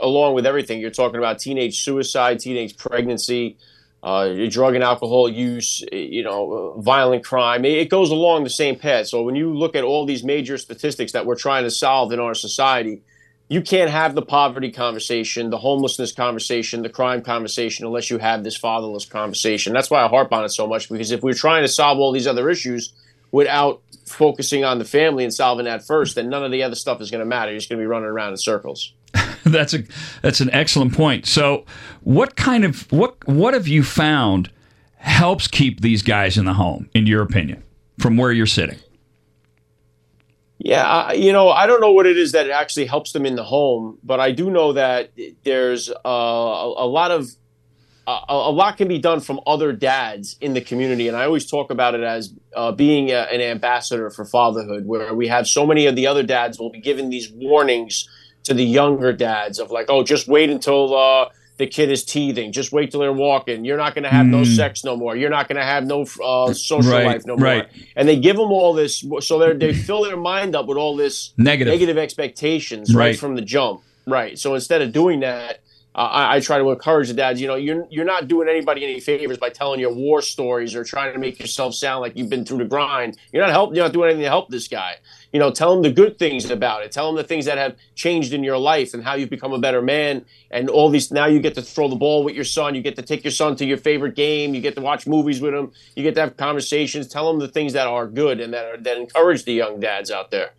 along 0.00 0.34
with 0.34 0.46
everything. 0.46 0.80
You're 0.80 0.90
talking 0.90 1.18
about 1.18 1.38
teenage 1.38 1.82
suicide, 1.82 2.40
teenage 2.40 2.76
pregnancy, 2.76 3.58
uh, 4.02 4.48
drug 4.48 4.74
and 4.74 4.84
alcohol 4.84 5.28
use, 5.28 5.84
you 5.92 6.22
know, 6.22 6.74
violent 6.78 7.24
crime. 7.24 7.64
It 7.64 7.90
goes 7.90 8.10
along 8.10 8.44
the 8.44 8.50
same 8.50 8.76
path. 8.76 9.08
So 9.08 9.22
when 9.22 9.34
you 9.34 9.52
look 9.52 9.74
at 9.74 9.84
all 9.84 10.06
these 10.06 10.24
major 10.24 10.58
statistics 10.58 11.12
that 11.12 11.26
we're 11.26 11.36
trying 11.36 11.64
to 11.64 11.70
solve 11.70 12.12
in 12.12 12.20
our 12.20 12.34
society, 12.34 13.02
you 13.48 13.62
can't 13.62 13.90
have 13.90 14.14
the 14.14 14.22
poverty 14.22 14.72
conversation, 14.72 15.50
the 15.50 15.58
homelessness 15.58 16.12
conversation, 16.12 16.82
the 16.82 16.88
crime 16.88 17.22
conversation 17.22 17.86
unless 17.86 18.10
you 18.10 18.18
have 18.18 18.42
this 18.42 18.56
fatherless 18.56 19.04
conversation. 19.04 19.72
That's 19.72 19.90
why 19.90 20.04
I 20.04 20.08
harp 20.08 20.32
on 20.32 20.44
it 20.44 20.50
so 20.50 20.66
much 20.66 20.88
because 20.88 21.10
if 21.10 21.22
we're 21.22 21.34
trying 21.34 21.62
to 21.62 21.68
solve 21.68 21.98
all 21.98 22.12
these 22.12 22.26
other 22.26 22.50
issues 22.50 22.92
without 23.30 23.82
focusing 24.06 24.64
on 24.64 24.78
the 24.78 24.84
family 24.84 25.24
and 25.24 25.32
solving 25.32 25.64
that 25.66 25.84
first, 25.84 26.14
then 26.14 26.28
none 26.28 26.44
of 26.44 26.52
the 26.52 26.62
other 26.62 26.74
stuff 26.74 27.00
is 27.00 27.10
going 27.10 27.20
to 27.20 27.26
matter. 27.26 27.50
You're 27.50 27.58
just 27.58 27.68
going 27.68 27.78
to 27.78 27.82
be 27.82 27.86
running 27.86 28.08
around 28.08 28.30
in 28.30 28.36
circles. 28.36 28.92
that's 29.44 29.74
a 29.74 29.84
that's 30.22 30.40
an 30.40 30.50
excellent 30.52 30.94
point. 30.94 31.26
So, 31.26 31.64
what 32.02 32.36
kind 32.36 32.64
of 32.64 32.90
what 32.92 33.16
what 33.26 33.54
have 33.54 33.68
you 33.68 33.82
found 33.82 34.50
helps 34.96 35.46
keep 35.48 35.80
these 35.80 36.02
guys 36.02 36.36
in 36.36 36.44
the 36.44 36.54
home, 36.54 36.88
in 36.94 37.06
your 37.06 37.22
opinion, 37.22 37.62
from 37.98 38.16
where 38.16 38.32
you're 38.32 38.46
sitting? 38.46 38.78
Yeah, 40.58 40.86
I, 40.86 41.12
you 41.12 41.32
know, 41.32 41.50
I 41.50 41.66
don't 41.66 41.80
know 41.80 41.92
what 41.92 42.06
it 42.06 42.16
is 42.16 42.32
that 42.32 42.48
actually 42.50 42.86
helps 42.86 43.12
them 43.12 43.26
in 43.26 43.36
the 43.36 43.44
home, 43.44 43.98
but 44.02 44.20
I 44.20 44.32
do 44.32 44.50
know 44.50 44.72
that 44.72 45.10
there's 45.44 45.90
uh, 45.90 45.94
a, 46.04 46.84
a 46.84 46.88
lot 46.88 47.10
of 47.10 47.30
a, 48.06 48.20
a, 48.28 48.52
lot 48.52 48.76
can 48.76 48.88
be 48.88 48.98
done 48.98 49.20
from 49.20 49.40
other 49.46 49.72
dads 49.72 50.36
in 50.40 50.54
the 50.54 50.60
community. 50.60 51.08
And 51.08 51.16
I 51.16 51.24
always 51.24 51.48
talk 51.50 51.70
about 51.70 51.94
it 51.94 52.02
as 52.02 52.32
uh, 52.54 52.72
being 52.72 53.10
a, 53.10 53.26
an 53.32 53.40
ambassador 53.40 54.10
for 54.10 54.24
fatherhood, 54.24 54.86
where 54.86 55.12
we 55.14 55.26
have 55.28 55.46
so 55.48 55.66
many 55.66 55.86
of 55.86 55.96
the 55.96 56.06
other 56.06 56.22
dads 56.22 56.58
will 56.58 56.70
be 56.70 56.80
giving 56.80 57.10
these 57.10 57.30
warnings 57.32 58.08
to 58.44 58.54
the 58.54 58.64
younger 58.64 59.12
dads 59.12 59.58
of 59.58 59.70
like, 59.70 59.86
oh, 59.88 60.04
just 60.04 60.28
wait 60.28 60.50
until 60.50 60.96
uh, 60.96 61.28
the 61.56 61.66
kid 61.66 61.90
is 61.90 62.04
teething. 62.04 62.52
Just 62.52 62.70
wait 62.70 62.92
till 62.92 63.00
they're 63.00 63.12
walking. 63.12 63.64
You're 63.64 63.76
not 63.76 63.94
going 63.94 64.04
to 64.04 64.10
have 64.10 64.26
mm. 64.26 64.30
no 64.30 64.44
sex 64.44 64.84
no 64.84 64.96
more. 64.96 65.16
You're 65.16 65.30
not 65.30 65.48
going 65.48 65.56
to 65.56 65.64
have 65.64 65.84
no 65.84 66.02
uh, 66.22 66.52
social 66.52 66.92
right, 66.92 67.06
life 67.06 67.26
no 67.26 67.34
right. 67.34 67.72
more. 67.72 67.86
And 67.96 68.08
they 68.08 68.18
give 68.18 68.36
them 68.36 68.52
all 68.52 68.72
this, 68.72 69.04
so 69.20 69.38
they 69.38 69.52
they 69.54 69.74
fill 69.74 70.04
their 70.04 70.16
mind 70.16 70.54
up 70.54 70.66
with 70.66 70.78
all 70.78 70.96
this 70.96 71.32
negative 71.36 71.72
negative 71.72 71.98
expectations 71.98 72.94
right, 72.94 73.06
right 73.06 73.18
from 73.18 73.34
the 73.34 73.42
jump. 73.42 73.82
Right. 74.06 74.38
So 74.38 74.54
instead 74.54 74.82
of 74.82 74.92
doing 74.92 75.20
that, 75.20 75.60
I, 75.96 76.36
I, 76.36 76.40
try 76.40 76.58
to 76.58 76.70
encourage 76.70 77.08
the 77.08 77.14
dads. 77.14 77.40
You 77.40 77.46
know, 77.46 77.54
you're 77.54 77.86
you're 77.88 78.04
not 78.04 78.28
doing 78.28 78.50
anybody 78.50 78.84
any 78.84 79.00
favors 79.00 79.38
by 79.38 79.48
telling 79.48 79.80
your 79.80 79.94
war 79.94 80.20
stories 80.20 80.74
or 80.74 80.84
trying 80.84 81.14
to 81.14 81.18
make 81.18 81.40
yourself 81.40 81.74
sound 81.74 82.02
like 82.02 82.14
you've 82.16 82.28
been 82.28 82.44
through 82.44 82.58
the 82.58 82.66
grind. 82.66 83.16
You're 83.32 83.42
not 83.42 83.50
helping. 83.50 83.76
You're 83.76 83.86
not 83.86 83.94
doing 83.94 84.10
anything 84.10 84.24
to 84.24 84.28
help 84.28 84.50
this 84.50 84.68
guy. 84.68 84.96
You 85.32 85.40
know, 85.40 85.50
tell 85.50 85.72
him 85.72 85.80
the 85.80 85.90
good 85.90 86.18
things 86.18 86.50
about 86.50 86.82
it. 86.82 86.92
Tell 86.92 87.08
him 87.08 87.16
the 87.16 87.24
things 87.24 87.46
that 87.46 87.56
have 87.56 87.76
changed 87.94 88.34
in 88.34 88.44
your 88.44 88.58
life 88.58 88.92
and 88.92 89.02
how 89.02 89.14
you've 89.14 89.30
become 89.30 89.54
a 89.54 89.58
better 89.58 89.80
man. 89.80 90.26
And 90.50 90.68
all 90.68 90.90
these 90.90 91.10
now 91.10 91.26
you 91.26 91.40
get 91.40 91.54
to 91.54 91.62
throw 91.62 91.88
the 91.88 91.96
ball 91.96 92.24
with 92.24 92.34
your 92.34 92.44
son. 92.44 92.74
You 92.74 92.82
get 92.82 92.96
to 92.96 93.02
take 93.02 93.24
your 93.24 93.30
son 93.30 93.56
to 93.56 93.64
your 93.64 93.78
favorite 93.78 94.14
game. 94.14 94.54
You 94.54 94.60
get 94.60 94.74
to 94.74 94.82
watch 94.82 95.06
movies 95.06 95.40
with 95.40 95.54
him. 95.54 95.72
You 95.94 96.02
get 96.02 96.14
to 96.16 96.20
have 96.20 96.36
conversations. 96.36 97.08
Tell 97.08 97.30
him 97.30 97.38
the 97.38 97.48
things 97.48 97.72
that 97.72 97.86
are 97.86 98.06
good 98.06 98.40
and 98.40 98.52
that 98.52 98.66
are, 98.66 98.76
that 98.76 98.98
encourage 98.98 99.44
the 99.44 99.54
young 99.54 99.80
dads 99.80 100.10
out 100.10 100.30
there. 100.30 100.50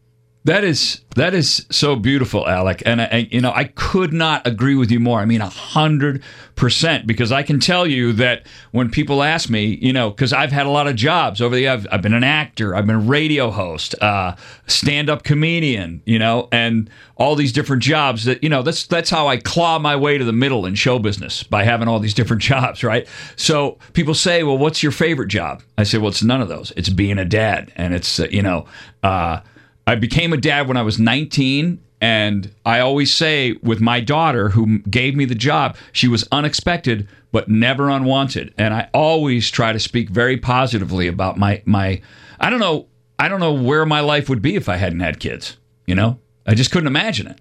That 0.48 0.64
is 0.64 1.02
that 1.18 1.34
is 1.34 1.66
so 1.72 1.98
beautiful, 1.98 2.48
Alec, 2.48 2.82
and, 2.86 3.02
I, 3.02 3.28
you 3.30 3.42
know 3.42 3.52
I 3.54 3.66
could 3.66 4.14
not 4.14 4.48
agree 4.48 4.76
with 4.76 4.90
you 4.90 4.98
more. 4.98 5.20
I 5.20 5.26
mean, 5.26 5.42
a 5.42 5.50
hundred 5.50 6.24
percent, 6.56 7.06
because 7.06 7.34
I 7.34 7.44
can 7.44 7.60
tell 7.60 7.86
you 7.86 8.14
that 8.14 8.48
when 8.72 8.90
people 8.90 9.24
ask 9.24 9.50
me, 9.50 9.78
you 9.82 9.92
know, 9.92 10.10
because 10.10 10.32
I've 10.32 10.54
had 10.54 10.66
a 10.66 10.70
lot 10.70 10.88
of 10.88 10.96
jobs 10.96 11.42
over 11.42 11.54
the, 11.54 11.68
I've, 11.68 11.86
I've 11.92 12.02
been 12.02 12.14
an 12.14 12.24
actor, 12.24 12.74
I've 12.74 12.86
been 12.86 12.96
a 12.96 13.00
radio 13.00 13.52
host, 13.52 13.94
uh, 14.02 14.38
stand-up 14.68 15.24
comedian, 15.26 16.02
you 16.06 16.18
know, 16.18 16.48
and 16.54 16.90
all 17.18 17.36
these 17.36 17.52
different 17.52 17.84
jobs. 17.84 18.24
That 18.24 18.42
you 18.42 18.48
know, 18.48 18.62
that's 18.62 18.88
that's 18.88 19.10
how 19.10 19.28
I 19.28 19.36
claw 19.36 19.80
my 19.80 19.98
way 19.98 20.18
to 20.18 20.24
the 20.24 20.32
middle 20.32 20.66
in 20.66 20.76
show 20.76 20.98
business 20.98 21.44
by 21.44 21.66
having 21.66 21.90
all 21.90 22.00
these 22.00 22.14
different 22.14 22.42
jobs, 22.54 22.86
right? 22.86 23.06
So 23.36 23.80
people 23.92 24.14
say, 24.14 24.44
well, 24.44 24.58
what's 24.58 24.82
your 24.82 24.94
favorite 24.94 25.28
job? 25.28 25.62
I 25.78 25.84
say, 25.84 25.98
well, 25.98 26.08
it's 26.08 26.24
none 26.24 26.40
of 26.40 26.48
those. 26.48 26.72
It's 26.78 26.88
being 26.88 27.18
a 27.18 27.26
dad, 27.26 27.74
and 27.76 27.94
it's 27.94 28.22
uh, 28.22 28.30
you 28.32 28.42
know. 28.42 28.66
Uh, 29.04 29.42
I 29.88 29.96
became 29.96 30.34
a 30.34 30.38
dad 30.38 30.68
when 30.68 30.78
I 30.78 30.84
was 30.84 31.00
19. 31.00 31.82
And 32.00 32.54
I 32.64 32.80
always 32.80 33.12
say 33.12 33.54
with 33.64 33.82
my 33.82 34.00
daughter, 34.02 34.50
who 34.50 34.80
gave 34.80 35.16
me 35.16 35.26
the 35.26 35.34
job, 35.34 35.76
she 35.92 36.08
was 36.08 36.28
unexpected 36.32 37.08
but 37.32 37.50
never 37.50 37.90
unwanted. 37.90 38.54
And 38.58 38.74
I 38.74 38.90
always 38.94 39.50
try 39.50 39.74
to 39.74 39.80
speak 39.80 40.10
very 40.10 40.38
positively 40.38 41.08
about 41.08 41.38
my 41.38 41.64
my. 41.66 42.02
I 42.40 42.52
don't 42.52 42.60
know. 42.60 42.88
I 43.18 43.28
don't 43.28 43.40
know 43.40 43.54
where 43.54 43.86
my 43.86 44.02
life 44.02 44.30
would 44.30 44.44
be 44.44 44.56
if 44.56 44.70
I 44.70 44.76
hadn't 44.76 45.00
had 45.00 45.20
kids. 45.20 45.58
You 45.88 45.96
know, 45.96 46.20
I 46.46 46.54
just 46.54 46.72
couldn't 46.72 46.88
imagine 46.88 47.28
it. 47.28 47.40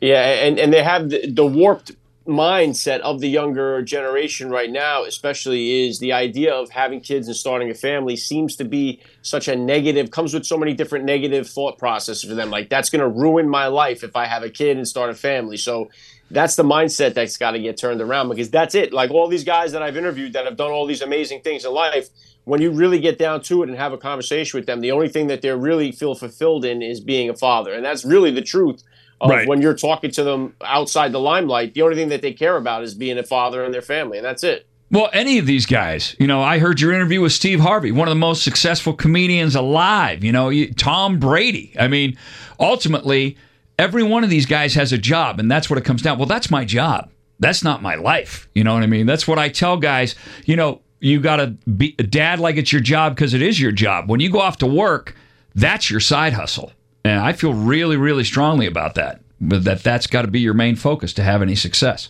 Yeah, 0.00 0.22
and 0.22 0.58
and 0.58 0.72
they 0.72 0.82
have 0.82 1.10
the, 1.10 1.30
the 1.30 1.44
warped 1.44 1.92
mindset 2.26 3.00
of 3.00 3.20
the 3.20 3.28
younger 3.28 3.82
generation 3.82 4.50
right 4.50 4.70
now, 4.70 5.04
especially, 5.04 5.86
is 5.86 5.98
the 5.98 6.12
idea 6.12 6.54
of 6.54 6.70
having 6.70 7.00
kids 7.00 7.26
and 7.26 7.36
starting 7.36 7.70
a 7.70 7.74
family 7.74 8.16
seems 8.16 8.56
to 8.56 8.64
be 8.64 9.00
such 9.22 9.48
a 9.48 9.56
negative, 9.56 10.10
comes 10.10 10.34
with 10.34 10.44
so 10.44 10.56
many 10.56 10.74
different 10.74 11.04
negative 11.04 11.48
thought 11.48 11.78
processes 11.78 12.28
for 12.28 12.34
them. 12.34 12.50
Like, 12.50 12.68
that's 12.68 12.90
going 12.90 13.00
to 13.00 13.08
ruin 13.08 13.48
my 13.48 13.66
life 13.66 14.04
if 14.04 14.16
I 14.16 14.26
have 14.26 14.42
a 14.42 14.50
kid 14.50 14.76
and 14.76 14.86
start 14.86 15.10
a 15.10 15.14
family. 15.14 15.56
So, 15.56 15.90
that's 16.30 16.56
the 16.56 16.64
mindset 16.64 17.14
that's 17.14 17.36
got 17.36 17.52
to 17.52 17.60
get 17.60 17.76
turned 17.76 18.00
around 18.00 18.28
because 18.28 18.50
that's 18.50 18.74
it. 18.74 18.92
Like 18.92 19.10
all 19.10 19.28
these 19.28 19.44
guys 19.44 19.72
that 19.72 19.82
I've 19.82 19.96
interviewed 19.96 20.32
that 20.32 20.44
have 20.44 20.56
done 20.56 20.72
all 20.72 20.86
these 20.86 21.02
amazing 21.02 21.42
things 21.42 21.64
in 21.64 21.72
life, 21.72 22.08
when 22.44 22.60
you 22.60 22.70
really 22.70 22.98
get 22.98 23.18
down 23.18 23.42
to 23.42 23.62
it 23.62 23.68
and 23.68 23.78
have 23.78 23.92
a 23.92 23.98
conversation 23.98 24.58
with 24.58 24.66
them, 24.66 24.80
the 24.80 24.92
only 24.92 25.08
thing 25.08 25.28
that 25.28 25.42
they 25.42 25.50
really 25.50 25.92
feel 25.92 26.14
fulfilled 26.14 26.64
in 26.64 26.82
is 26.82 27.00
being 27.00 27.28
a 27.30 27.36
father. 27.36 27.72
And 27.72 27.84
that's 27.84 28.04
really 28.04 28.30
the 28.30 28.42
truth 28.42 28.82
right. 29.24 29.48
when 29.48 29.60
you're 29.60 29.74
talking 29.74 30.10
to 30.12 30.24
them 30.24 30.54
outside 30.62 31.12
the 31.12 31.20
limelight, 31.20 31.74
the 31.74 31.82
only 31.82 31.96
thing 31.96 32.08
that 32.10 32.22
they 32.22 32.32
care 32.32 32.56
about 32.56 32.82
is 32.82 32.94
being 32.94 33.18
a 33.18 33.22
father 33.22 33.64
and 33.64 33.72
their 33.72 33.82
family, 33.82 34.18
and 34.18 34.24
that's 34.24 34.44
it. 34.44 34.66
Well, 34.90 35.10
any 35.12 35.38
of 35.38 35.46
these 35.46 35.66
guys, 35.66 36.14
you 36.18 36.28
know, 36.28 36.42
I 36.42 36.58
heard 36.58 36.80
your 36.80 36.92
interview 36.92 37.20
with 37.20 37.32
Steve 37.32 37.58
Harvey, 37.58 37.90
one 37.90 38.06
of 38.06 38.12
the 38.12 38.20
most 38.20 38.44
successful 38.44 38.92
comedians 38.92 39.56
alive. 39.56 40.22
You 40.22 40.30
know, 40.30 40.52
Tom 40.76 41.18
Brady. 41.18 41.74
I 41.78 41.88
mean, 41.88 42.16
ultimately, 42.60 43.36
every 43.78 44.04
one 44.04 44.22
of 44.22 44.30
these 44.30 44.46
guys 44.46 44.74
has 44.74 44.92
a 44.92 44.98
job, 44.98 45.40
and 45.40 45.50
that's 45.50 45.68
what 45.68 45.78
it 45.78 45.84
comes 45.84 46.02
down. 46.02 46.18
Well, 46.18 46.26
that's 46.26 46.50
my 46.50 46.64
job. 46.64 47.10
That's 47.40 47.64
not 47.64 47.82
my 47.82 47.96
life. 47.96 48.48
You 48.54 48.62
know 48.62 48.74
what 48.74 48.84
I 48.84 48.86
mean? 48.86 49.06
That's 49.06 49.26
what 49.26 49.38
I 49.38 49.48
tell 49.48 49.76
guys. 49.76 50.14
You 50.44 50.54
know, 50.54 50.80
you 51.00 51.20
got 51.20 51.36
to 51.36 51.48
be 51.68 51.94
a 51.98 52.02
dad 52.02 52.38
like 52.38 52.56
it's 52.56 52.72
your 52.72 52.80
job 52.80 53.14
because 53.14 53.34
it 53.34 53.42
is 53.42 53.60
your 53.60 53.72
job. 53.72 54.08
When 54.08 54.20
you 54.20 54.30
go 54.30 54.40
off 54.40 54.58
to 54.58 54.66
work, 54.66 55.16
that's 55.54 55.90
your 55.90 56.00
side 56.00 56.32
hustle. 56.32 56.72
And 57.06 57.20
I 57.20 57.32
feel 57.32 57.54
really, 57.54 57.96
really 57.96 58.24
strongly 58.24 58.66
about 58.66 58.94
that. 58.96 59.20
That 59.40 59.82
that's 59.82 60.06
got 60.06 60.22
to 60.22 60.28
be 60.28 60.40
your 60.40 60.54
main 60.54 60.76
focus 60.76 61.12
to 61.14 61.22
have 61.22 61.42
any 61.42 61.54
success. 61.54 62.08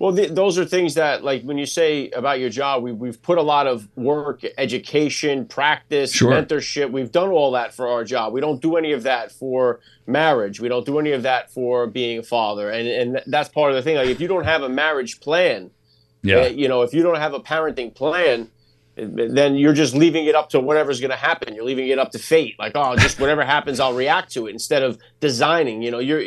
Well, 0.00 0.10
the, 0.10 0.26
those 0.26 0.58
are 0.58 0.64
things 0.64 0.94
that, 0.94 1.22
like, 1.22 1.44
when 1.44 1.56
you 1.56 1.66
say 1.66 2.10
about 2.10 2.40
your 2.40 2.50
job, 2.50 2.82
we, 2.82 2.90
we've 2.90 3.22
put 3.22 3.38
a 3.38 3.42
lot 3.42 3.68
of 3.68 3.88
work, 3.96 4.42
education, 4.58 5.46
practice, 5.46 6.12
sure. 6.12 6.32
mentorship. 6.32 6.90
We've 6.90 7.12
done 7.12 7.30
all 7.30 7.52
that 7.52 7.72
for 7.72 7.86
our 7.86 8.02
job. 8.02 8.32
We 8.32 8.40
don't 8.40 8.60
do 8.60 8.76
any 8.76 8.90
of 8.90 9.04
that 9.04 9.30
for 9.30 9.78
marriage. 10.06 10.60
We 10.60 10.68
don't 10.68 10.84
do 10.84 10.98
any 10.98 11.12
of 11.12 11.22
that 11.22 11.52
for 11.52 11.86
being 11.86 12.18
a 12.18 12.22
father. 12.24 12.70
And 12.70 12.88
and 12.88 13.22
that's 13.28 13.48
part 13.48 13.70
of 13.70 13.76
the 13.76 13.82
thing. 13.82 13.96
Like, 13.96 14.08
if 14.08 14.20
you 14.20 14.26
don't 14.26 14.44
have 14.44 14.62
a 14.62 14.68
marriage 14.68 15.20
plan, 15.20 15.70
yeah, 16.22 16.38
uh, 16.38 16.46
you 16.48 16.66
know, 16.66 16.82
if 16.82 16.92
you 16.92 17.04
don't 17.04 17.18
have 17.18 17.32
a 17.32 17.40
parenting 17.40 17.94
plan, 17.94 18.50
then 18.96 19.56
you're 19.56 19.72
just 19.72 19.94
leaving 19.94 20.26
it 20.26 20.34
up 20.34 20.50
to 20.50 20.60
whatever's 20.60 21.00
going 21.00 21.10
to 21.10 21.16
happen. 21.16 21.54
You're 21.54 21.64
leaving 21.64 21.88
it 21.88 21.98
up 21.98 22.12
to 22.12 22.18
fate. 22.18 22.56
Like, 22.58 22.72
oh, 22.74 22.96
just 22.96 23.18
whatever 23.20 23.44
happens, 23.44 23.80
I'll 23.80 23.94
react 23.94 24.32
to 24.32 24.46
it 24.46 24.50
instead 24.50 24.82
of 24.82 24.98
designing. 25.20 25.82
You 25.82 25.90
know, 25.90 25.98
you're 25.98 26.22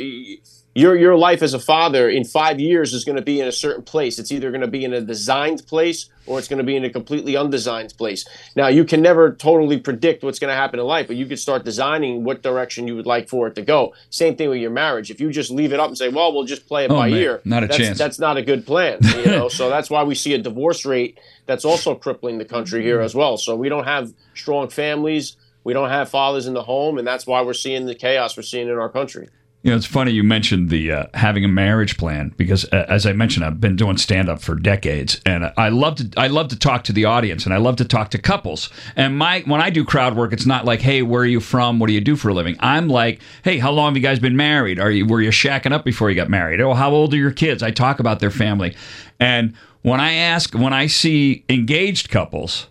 your 0.77 0.95
your 0.95 1.17
life 1.17 1.41
as 1.41 1.55
a 1.55 1.59
father 1.59 2.07
in 2.07 2.23
five 2.23 2.59
years 2.59 2.93
is 2.93 3.03
going 3.03 3.15
to 3.15 3.21
be 3.23 3.41
in 3.41 3.47
a 3.47 3.51
certain 3.51 3.81
place. 3.81 4.19
It's 4.19 4.31
either 4.31 4.51
going 4.51 4.61
to 4.61 4.67
be 4.67 4.85
in 4.85 4.93
a 4.93 5.01
designed 5.01 5.65
place 5.65 6.07
or 6.27 6.37
it's 6.37 6.47
going 6.47 6.59
to 6.59 6.63
be 6.63 6.75
in 6.75 6.85
a 6.85 6.89
completely 6.91 7.35
undesigned 7.35 7.95
place. 7.97 8.27
Now 8.55 8.67
you 8.67 8.85
can 8.85 9.01
never 9.01 9.33
totally 9.33 9.79
predict 9.79 10.23
what's 10.23 10.37
going 10.37 10.51
to 10.51 10.55
happen 10.55 10.79
in 10.79 10.85
life, 10.85 11.07
but 11.07 11.15
you 11.15 11.25
could 11.25 11.39
start 11.39 11.65
designing 11.65 12.23
what 12.23 12.43
direction 12.43 12.87
you 12.87 12.95
would 12.95 13.07
like 13.07 13.27
for 13.27 13.47
it 13.47 13.55
to 13.55 13.63
go. 13.63 13.95
Same 14.11 14.35
thing 14.35 14.49
with 14.49 14.59
your 14.59 14.69
marriage. 14.69 15.09
If 15.09 15.19
you 15.19 15.31
just 15.31 15.49
leave 15.49 15.73
it 15.73 15.79
up 15.79 15.87
and 15.87 15.97
say, 15.97 16.09
"Well, 16.09 16.31
we'll 16.31 16.43
just 16.43 16.67
play 16.67 16.85
it 16.85 16.91
oh, 16.91 16.95
by 16.95 17.09
man, 17.09 17.19
ear," 17.19 17.41
not 17.43 17.63
a 17.63 17.67
that's, 17.67 17.77
chance. 17.77 17.97
That's 17.97 18.19
not 18.19 18.37
a 18.37 18.43
good 18.43 18.67
plan. 18.67 18.99
You 19.01 19.25
know, 19.31 19.49
so 19.59 19.71
that's 19.71 19.89
why 19.89 20.03
we 20.03 20.13
see 20.13 20.35
a 20.35 20.37
divorce 20.37 20.85
rate 20.85 21.19
that's 21.47 21.65
also 21.65 21.95
crippling 21.95 22.37
the 22.37 22.45
country 22.45 22.83
here 22.83 23.01
as 23.01 23.15
well. 23.15 23.37
So 23.37 23.55
we 23.55 23.67
don't 23.67 23.85
have 23.85 24.13
strong 24.35 24.69
families. 24.69 25.37
We 25.63 25.73
don't 25.73 25.89
have 25.89 26.07
fathers 26.07 26.45
in 26.45 26.53
the 26.53 26.63
home, 26.63 26.99
and 26.99 27.07
that's 27.07 27.25
why 27.25 27.41
we're 27.41 27.53
seeing 27.53 27.87
the 27.87 27.95
chaos 27.95 28.37
we're 28.37 28.43
seeing 28.43 28.69
in 28.69 28.77
our 28.77 28.89
country. 28.89 29.27
You 29.67 29.73
know, 29.73 29.77
it's 29.77 29.85
funny 29.85 30.11
you 30.11 30.23
mentioned 30.23 30.69
the 30.69 30.93
uh, 30.93 31.05
having 31.13 31.43
a 31.43 31.49
marriage 31.49 31.97
plan 31.97 32.33
because, 32.37 32.63
uh, 32.71 32.85
as 32.87 33.05
I 33.05 33.11
mentioned, 33.11 33.43
I've 33.43 33.59
been 33.59 33.75
doing 33.75 33.97
stand 33.97 34.29
up 34.29 34.41
for 34.41 34.55
decades, 34.55 35.19
and 35.25 35.51
I 35.57 35.67
love 35.67 35.95
to 35.95 36.09
I 36.15 36.27
love 36.27 36.47
to 36.47 36.55
talk 36.57 36.85
to 36.85 36.93
the 36.93 37.03
audience, 37.03 37.43
and 37.43 37.53
I 37.53 37.57
love 37.57 37.75
to 37.75 37.83
talk 37.83 38.09
to 38.11 38.17
couples. 38.17 38.69
And 38.95 39.17
my 39.17 39.41
when 39.41 39.59
I 39.59 39.69
do 39.69 39.83
crowd 39.83 40.15
work, 40.15 40.31
it's 40.31 40.45
not 40.45 40.63
like, 40.63 40.79
"Hey, 40.79 41.01
where 41.01 41.23
are 41.23 41.25
you 41.25 41.41
from? 41.41 41.79
What 41.79 41.87
do 41.87 41.93
you 41.93 41.99
do 41.99 42.15
for 42.15 42.29
a 42.29 42.33
living?" 42.33 42.55
I'm 42.61 42.87
like, 42.87 43.19
"Hey, 43.43 43.57
how 43.57 43.73
long 43.73 43.89
have 43.89 43.97
you 43.97 44.01
guys 44.01 44.19
been 44.19 44.37
married? 44.37 44.79
Are 44.79 44.89
you 44.89 45.05
were 45.05 45.19
you 45.19 45.31
shacking 45.31 45.73
up 45.73 45.83
before 45.83 46.09
you 46.09 46.15
got 46.15 46.29
married? 46.29 46.61
Oh, 46.61 46.73
how 46.73 46.91
old 46.91 47.13
are 47.13 47.17
your 47.17 47.31
kids?" 47.31 47.61
I 47.61 47.71
talk 47.71 47.99
about 47.99 48.21
their 48.21 48.31
family, 48.31 48.73
and 49.19 49.53
when 49.81 49.99
I 49.99 50.13
ask, 50.13 50.53
when 50.53 50.71
I 50.71 50.87
see 50.87 51.43
engaged 51.49 52.09
couples, 52.09 52.67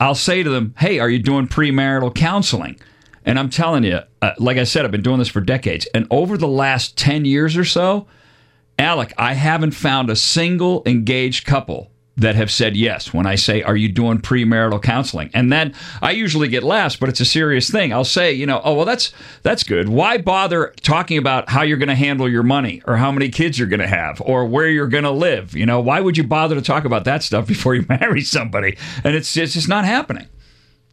I'll 0.00 0.16
say 0.16 0.42
to 0.42 0.50
them, 0.50 0.74
"Hey, 0.78 0.98
are 0.98 1.08
you 1.08 1.20
doing 1.20 1.46
premarital 1.46 2.16
counseling?" 2.16 2.80
And 3.24 3.38
I'm 3.38 3.50
telling 3.50 3.84
you, 3.84 4.00
uh, 4.20 4.32
like 4.38 4.56
I 4.56 4.64
said, 4.64 4.84
I've 4.84 4.90
been 4.90 5.02
doing 5.02 5.18
this 5.18 5.28
for 5.28 5.40
decades. 5.40 5.86
And 5.94 6.06
over 6.10 6.36
the 6.36 6.48
last 6.48 6.96
10 6.98 7.24
years 7.24 7.56
or 7.56 7.64
so, 7.64 8.06
Alec, 8.78 9.12
I 9.16 9.34
haven't 9.34 9.72
found 9.72 10.10
a 10.10 10.16
single 10.16 10.82
engaged 10.86 11.46
couple 11.46 11.92
that 12.16 12.34
have 12.34 12.50
said 12.50 12.76
yes 12.76 13.12
when 13.12 13.26
I 13.26 13.36
say, 13.36 13.62
Are 13.62 13.76
you 13.76 13.88
doing 13.88 14.20
premarital 14.20 14.82
counseling? 14.82 15.30
And 15.32 15.52
then 15.52 15.74
I 16.00 16.10
usually 16.10 16.48
get 16.48 16.62
laughs, 16.62 16.96
but 16.96 17.08
it's 17.08 17.20
a 17.20 17.24
serious 17.24 17.70
thing. 17.70 17.92
I'll 17.92 18.04
say, 18.04 18.32
you 18.32 18.46
know, 18.46 18.60
oh 18.64 18.74
well 18.74 18.84
that's 18.84 19.12
that's 19.42 19.62
good. 19.62 19.88
Why 19.88 20.18
bother 20.18 20.74
talking 20.82 21.18
about 21.18 21.48
how 21.48 21.62
you're 21.62 21.78
gonna 21.78 21.94
handle 21.94 22.28
your 22.28 22.42
money 22.42 22.82
or 22.86 22.96
how 22.96 23.12
many 23.12 23.28
kids 23.28 23.58
you're 23.58 23.68
gonna 23.68 23.86
have 23.86 24.20
or 24.20 24.44
where 24.46 24.68
you're 24.68 24.88
gonna 24.88 25.12
live? 25.12 25.54
You 25.54 25.66
know, 25.66 25.80
why 25.80 26.00
would 26.00 26.16
you 26.16 26.24
bother 26.24 26.54
to 26.54 26.62
talk 26.62 26.84
about 26.84 27.04
that 27.04 27.22
stuff 27.22 27.46
before 27.54 27.74
you 27.74 27.86
marry 27.88 28.22
somebody? 28.22 28.76
And 29.04 29.14
it's 29.14 29.36
it's 29.36 29.54
just 29.54 29.68
not 29.68 29.84
happening. 29.84 30.26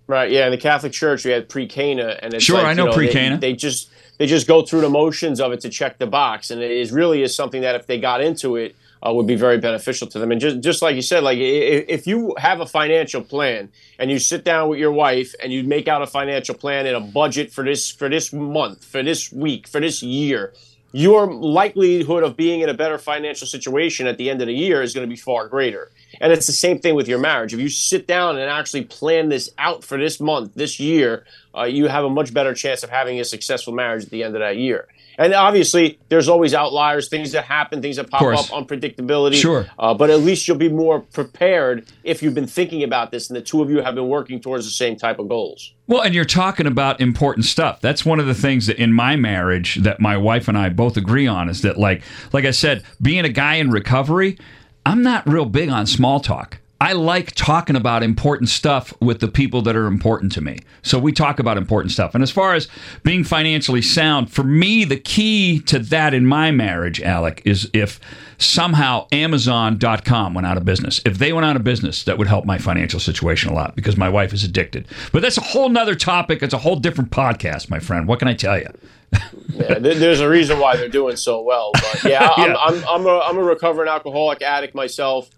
Right. 0.09 0.31
Yeah. 0.31 0.45
In 0.45 0.51
the 0.51 0.57
Catholic 0.57 0.91
Church, 0.91 1.23
we 1.23 1.29
had 1.29 1.47
pre-Cana, 1.47 2.17
and 2.23 2.33
it's 2.33 2.43
sure 2.43 2.57
like, 2.57 2.65
I 2.65 2.73
know, 2.73 2.87
know 2.87 2.93
pre-Cana. 2.93 3.37
They, 3.37 3.51
they, 3.51 3.55
just 3.55 3.91
they 4.17 4.25
just 4.25 4.47
go 4.47 4.63
through 4.63 4.81
the 4.81 4.89
motions 4.89 5.39
of 5.39 5.51
it 5.51 5.61
to 5.61 5.69
check 5.69 5.99
the 5.99 6.07
box, 6.07 6.49
and 6.49 6.63
it 6.63 6.71
is 6.71 6.91
really 6.91 7.21
is 7.21 7.35
something 7.35 7.61
that 7.61 7.75
if 7.75 7.85
they 7.85 7.99
got 7.99 8.19
into 8.19 8.55
it, 8.55 8.75
uh, 9.05 9.13
would 9.13 9.27
be 9.27 9.35
very 9.35 9.59
beneficial 9.59 10.07
to 10.07 10.17
them. 10.17 10.31
And 10.31 10.41
just 10.41 10.61
just 10.61 10.81
like 10.81 10.95
you 10.95 11.03
said, 11.03 11.21
like 11.21 11.37
if 11.37 12.07
you 12.07 12.33
have 12.39 12.59
a 12.59 12.65
financial 12.65 13.21
plan 13.21 13.69
and 13.99 14.09
you 14.09 14.17
sit 14.17 14.43
down 14.43 14.67
with 14.67 14.79
your 14.79 14.91
wife 14.91 15.35
and 15.43 15.53
you 15.53 15.63
make 15.63 15.87
out 15.87 16.01
a 16.01 16.07
financial 16.07 16.55
plan 16.55 16.87
and 16.87 16.97
a 16.97 16.99
budget 16.99 17.51
for 17.51 17.63
this 17.63 17.91
for 17.91 18.09
this 18.09 18.33
month, 18.33 18.83
for 18.83 19.03
this 19.03 19.31
week, 19.31 19.67
for 19.67 19.79
this 19.79 20.01
year, 20.01 20.53
your 20.91 21.31
likelihood 21.31 22.23
of 22.23 22.35
being 22.35 22.61
in 22.61 22.69
a 22.69 22.73
better 22.73 22.97
financial 22.97 23.45
situation 23.45 24.07
at 24.07 24.17
the 24.17 24.29
end 24.29 24.41
of 24.41 24.47
the 24.47 24.53
year 24.53 24.81
is 24.81 24.93
going 24.93 25.07
to 25.07 25.09
be 25.09 25.19
far 25.19 25.47
greater. 25.47 25.91
And 26.19 26.33
it's 26.33 26.47
the 26.47 26.53
same 26.53 26.79
thing 26.79 26.95
with 26.95 27.07
your 27.07 27.19
marriage. 27.19 27.53
If 27.53 27.59
you 27.59 27.69
sit 27.69 28.07
down 28.07 28.37
and 28.37 28.49
actually 28.49 28.85
plan 28.85 29.29
this 29.29 29.51
out 29.57 29.83
for 29.83 29.97
this 29.97 30.19
month, 30.19 30.53
this 30.55 30.79
year, 30.79 31.25
uh, 31.55 31.63
you 31.63 31.87
have 31.87 32.05
a 32.05 32.09
much 32.09 32.33
better 32.33 32.53
chance 32.53 32.83
of 32.83 32.89
having 32.89 33.19
a 33.19 33.23
successful 33.23 33.73
marriage 33.73 34.05
at 34.05 34.09
the 34.09 34.23
end 34.23 34.35
of 34.35 34.39
that 34.39 34.57
year. 34.57 34.87
And 35.19 35.33
obviously, 35.33 35.99
there's 36.07 36.29
always 36.29 36.53
outliers, 36.53 37.09
things 37.09 37.33
that 37.33 37.43
happen, 37.43 37.81
things 37.81 37.97
that 37.97 38.09
pop 38.09 38.21
up, 38.21 38.45
unpredictability. 38.45 39.35
Sure. 39.35 39.67
Uh, 39.77 39.93
but 39.93 40.09
at 40.09 40.21
least 40.21 40.47
you'll 40.47 40.57
be 40.57 40.69
more 40.69 41.01
prepared 41.01 41.85
if 42.05 42.23
you've 42.23 42.33
been 42.33 42.47
thinking 42.47 42.83
about 42.83 43.11
this 43.11 43.29
and 43.29 43.35
the 43.35 43.41
two 43.41 43.61
of 43.61 43.69
you 43.69 43.81
have 43.81 43.95
been 43.95 44.07
working 44.07 44.39
towards 44.39 44.63
the 44.63 44.71
same 44.71 44.95
type 44.95 45.19
of 45.19 45.27
goals. 45.27 45.73
Well, 45.87 46.01
and 46.01 46.15
you're 46.15 46.23
talking 46.23 46.65
about 46.65 47.01
important 47.01 47.45
stuff. 47.45 47.81
That's 47.81 48.05
one 48.05 48.21
of 48.21 48.27
the 48.27 48.33
things 48.33 48.67
that 48.67 48.77
in 48.77 48.93
my 48.93 49.17
marriage 49.17 49.75
that 49.75 49.99
my 49.99 50.15
wife 50.15 50.47
and 50.47 50.57
I 50.57 50.69
both 50.69 50.95
agree 50.95 51.27
on 51.27 51.49
is 51.49 51.63
that, 51.63 51.77
like, 51.77 52.01
like 52.31 52.45
I 52.45 52.51
said, 52.51 52.83
being 53.01 53.25
a 53.25 53.29
guy 53.29 53.55
in 53.55 53.71
recovery, 53.71 54.37
I'm 54.85 55.03
not 55.03 55.27
real 55.27 55.45
big 55.45 55.67
on 55.69 55.85
small 55.85 56.21
talk. 56.21 56.59
I 56.81 56.93
like 56.93 57.35
talking 57.35 57.75
about 57.75 58.03
important 58.03 58.49
stuff 58.49 58.93
with 59.01 59.19
the 59.19 59.27
people 59.27 59.61
that 59.63 59.75
are 59.75 59.85
important 59.85 60.31
to 60.33 60.41
me. 60.41 60.59
So 60.81 60.97
we 60.97 61.11
talk 61.11 61.37
about 61.39 61.57
important 61.57 61.91
stuff. 61.91 62.15
And 62.15 62.23
as 62.23 62.31
far 62.31 62.53
as 62.53 62.69
being 63.03 63.25
financially 63.25 63.81
sound, 63.81 64.31
for 64.31 64.43
me, 64.43 64.85
the 64.85 64.95
key 64.95 65.59
to 65.61 65.79
that 65.79 66.13
in 66.13 66.25
my 66.25 66.51
marriage, 66.51 67.01
Alec, 67.01 67.41
is 67.43 67.69
if 67.73 67.99
somehow 68.37 69.07
Amazon.com 69.11 70.33
went 70.33 70.47
out 70.47 70.55
of 70.55 70.63
business. 70.63 71.01
If 71.05 71.17
they 71.17 71.33
went 71.33 71.45
out 71.45 71.57
of 71.57 71.63
business, 71.65 72.03
that 72.05 72.17
would 72.17 72.27
help 72.27 72.45
my 72.45 72.57
financial 72.57 72.99
situation 73.01 73.51
a 73.51 73.53
lot 73.53 73.75
because 73.75 73.97
my 73.97 74.07
wife 74.07 74.31
is 74.31 74.45
addicted. 74.45 74.87
But 75.11 75.21
that's 75.21 75.37
a 75.37 75.41
whole 75.41 75.67
nother 75.67 75.95
topic. 75.95 76.41
It's 76.41 76.53
a 76.53 76.59
whole 76.59 76.77
different 76.77 77.11
podcast, 77.11 77.69
my 77.69 77.79
friend. 77.79 78.07
What 78.07 78.19
can 78.19 78.29
I 78.29 78.33
tell 78.33 78.57
you? 78.57 78.69
yeah, 79.49 79.79
there's 79.79 80.21
a 80.21 80.29
reason 80.29 80.59
why 80.59 80.77
they're 80.77 80.87
doing 80.87 81.17
so 81.17 81.41
well. 81.41 81.71
But 81.73 82.03
yeah, 82.05 82.29
I'm, 82.37 82.49
yeah. 82.51 82.55
I'm, 82.57 82.83
I'm, 82.87 83.05
a, 83.05 83.19
I'm 83.19 83.37
a 83.37 83.43
recovering 83.43 83.89
alcoholic 83.89 84.41
addict 84.41 84.73
myself. 84.73 85.29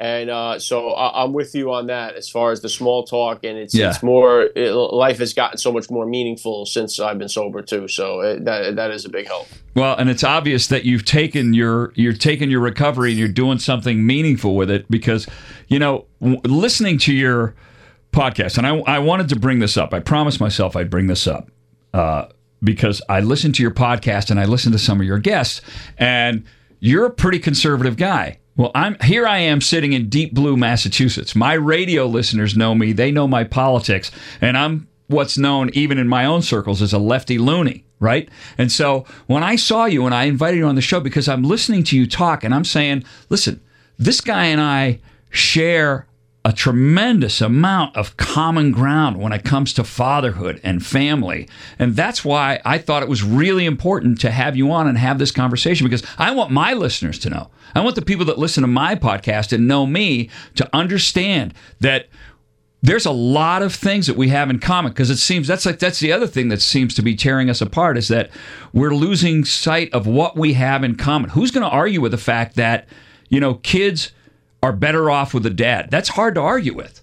And 0.00 0.30
uh, 0.30 0.58
so 0.58 0.92
I, 0.92 1.24
am 1.24 1.34
with 1.34 1.54
you 1.54 1.74
on 1.74 1.88
that 1.88 2.14
as 2.14 2.26
far 2.26 2.52
as 2.52 2.62
the 2.62 2.70
small 2.70 3.04
talk, 3.04 3.44
and 3.44 3.58
it's 3.58 3.74
yeah. 3.74 3.90
it's 3.90 4.02
more 4.02 4.48
it, 4.56 4.72
life 4.72 5.18
has 5.18 5.34
gotten 5.34 5.58
so 5.58 5.70
much 5.70 5.90
more 5.90 6.06
meaningful 6.06 6.64
since 6.64 6.98
I've 6.98 7.18
been 7.18 7.28
sober 7.28 7.60
too. 7.60 7.86
So 7.86 8.20
it, 8.20 8.46
that 8.46 8.76
that 8.76 8.92
is 8.92 9.04
a 9.04 9.10
big 9.10 9.26
help. 9.26 9.46
Well, 9.74 9.94
and 9.96 10.08
it's 10.08 10.24
obvious 10.24 10.68
that 10.68 10.86
you've 10.86 11.04
taken 11.04 11.52
your 11.52 11.92
you're 11.96 12.14
taking 12.14 12.50
your 12.50 12.60
recovery 12.60 13.10
and 13.10 13.18
you're 13.18 13.28
doing 13.28 13.58
something 13.58 14.06
meaningful 14.06 14.56
with 14.56 14.70
it 14.70 14.90
because 14.90 15.26
you 15.68 15.78
know 15.78 16.06
w- 16.22 16.40
listening 16.44 16.96
to 17.00 17.12
your 17.12 17.54
podcast, 18.10 18.56
and 18.56 18.66
I 18.66 18.78
I 18.94 19.00
wanted 19.00 19.28
to 19.28 19.38
bring 19.38 19.58
this 19.58 19.76
up. 19.76 19.92
I 19.92 20.00
promised 20.00 20.40
myself 20.40 20.76
I'd 20.76 20.88
bring 20.88 21.08
this 21.08 21.26
up 21.26 21.50
uh, 21.92 22.24
because 22.64 23.02
I 23.10 23.20
listened 23.20 23.54
to 23.56 23.62
your 23.62 23.74
podcast 23.74 24.30
and 24.30 24.40
I 24.40 24.46
listened 24.46 24.72
to 24.72 24.78
some 24.78 24.98
of 24.98 25.06
your 25.06 25.18
guests, 25.18 25.60
and 25.98 26.44
you're 26.78 27.04
a 27.04 27.10
pretty 27.10 27.38
conservative 27.38 27.98
guy 27.98 28.38
well, 28.60 28.72
I'm 28.74 28.98
here. 29.02 29.26
I 29.26 29.38
am 29.38 29.62
sitting 29.62 29.94
in 29.94 30.10
deep 30.10 30.34
blue 30.34 30.54
Massachusetts. 30.54 31.34
My 31.34 31.54
radio 31.54 32.04
listeners 32.04 32.54
know 32.54 32.74
me; 32.74 32.92
they 32.92 33.10
know 33.10 33.26
my 33.26 33.42
politics, 33.42 34.10
and 34.38 34.54
I'm 34.54 34.86
what's 35.06 35.38
known 35.38 35.70
even 35.72 35.96
in 35.96 36.06
my 36.06 36.26
own 36.26 36.42
circles 36.42 36.82
as 36.82 36.92
a 36.92 36.98
lefty 36.98 37.38
loony, 37.38 37.86
right? 38.00 38.28
And 38.58 38.70
so 38.70 39.06
when 39.26 39.42
I 39.42 39.56
saw 39.56 39.86
you 39.86 40.04
and 40.04 40.14
I 40.14 40.24
invited 40.24 40.58
you 40.58 40.66
on 40.66 40.74
the 40.74 40.82
show 40.82 41.00
because 41.00 41.26
I'm 41.26 41.42
listening 41.42 41.84
to 41.84 41.96
you 41.96 42.06
talk, 42.06 42.44
and 42.44 42.54
I'm 42.54 42.66
saying, 42.66 43.04
listen, 43.30 43.62
this 43.98 44.20
guy 44.20 44.44
and 44.44 44.60
I 44.60 44.98
share 45.30 46.06
a 46.44 46.52
tremendous 46.52 47.42
amount 47.42 47.94
of 47.96 48.16
common 48.16 48.72
ground 48.72 49.18
when 49.18 49.32
it 49.32 49.44
comes 49.44 49.74
to 49.74 49.84
fatherhood 49.84 50.58
and 50.64 50.84
family. 50.84 51.46
And 51.78 51.94
that's 51.94 52.24
why 52.24 52.60
I 52.64 52.78
thought 52.78 53.02
it 53.02 53.10
was 53.10 53.22
really 53.22 53.66
important 53.66 54.20
to 54.22 54.30
have 54.30 54.56
you 54.56 54.72
on 54.72 54.88
and 54.88 54.96
have 54.96 55.18
this 55.18 55.32
conversation 55.32 55.86
because 55.86 56.06
I 56.16 56.30
want 56.30 56.50
my 56.50 56.72
listeners 56.72 57.18
to 57.20 57.30
know. 57.30 57.50
I 57.74 57.80
want 57.80 57.94
the 57.94 58.02
people 58.02 58.24
that 58.26 58.38
listen 58.38 58.62
to 58.62 58.68
my 58.68 58.94
podcast 58.94 59.52
and 59.52 59.68
know 59.68 59.84
me 59.84 60.30
to 60.54 60.68
understand 60.74 61.52
that 61.80 62.08
there's 62.82 63.04
a 63.04 63.10
lot 63.10 63.60
of 63.60 63.74
things 63.74 64.06
that 64.06 64.16
we 64.16 64.28
have 64.28 64.48
in 64.48 64.58
common 64.58 64.92
because 64.92 65.10
it 65.10 65.18
seems 65.18 65.46
that's 65.46 65.66
like 65.66 65.78
that's 65.78 66.00
the 66.00 66.12
other 66.12 66.26
thing 66.26 66.48
that 66.48 66.62
seems 66.62 66.94
to 66.94 67.02
be 67.02 67.14
tearing 67.14 67.50
us 67.50 67.60
apart 67.60 67.98
is 67.98 68.08
that 68.08 68.30
we're 68.72 68.94
losing 68.94 69.44
sight 69.44 69.92
of 69.92 70.06
what 70.06 70.36
we 70.38 70.54
have 70.54 70.82
in 70.82 70.96
common. 70.96 71.28
Who's 71.28 71.50
going 71.50 71.68
to 71.68 71.70
argue 71.70 72.00
with 72.00 72.12
the 72.12 72.18
fact 72.18 72.56
that, 72.56 72.88
you 73.28 73.40
know, 73.40 73.54
kids 73.54 74.12
are 74.62 74.72
better 74.72 75.10
off 75.10 75.34
with 75.34 75.46
a 75.46 75.50
dad. 75.50 75.90
That's 75.90 76.10
hard 76.10 76.34
to 76.34 76.40
argue 76.40 76.74
with. 76.74 77.02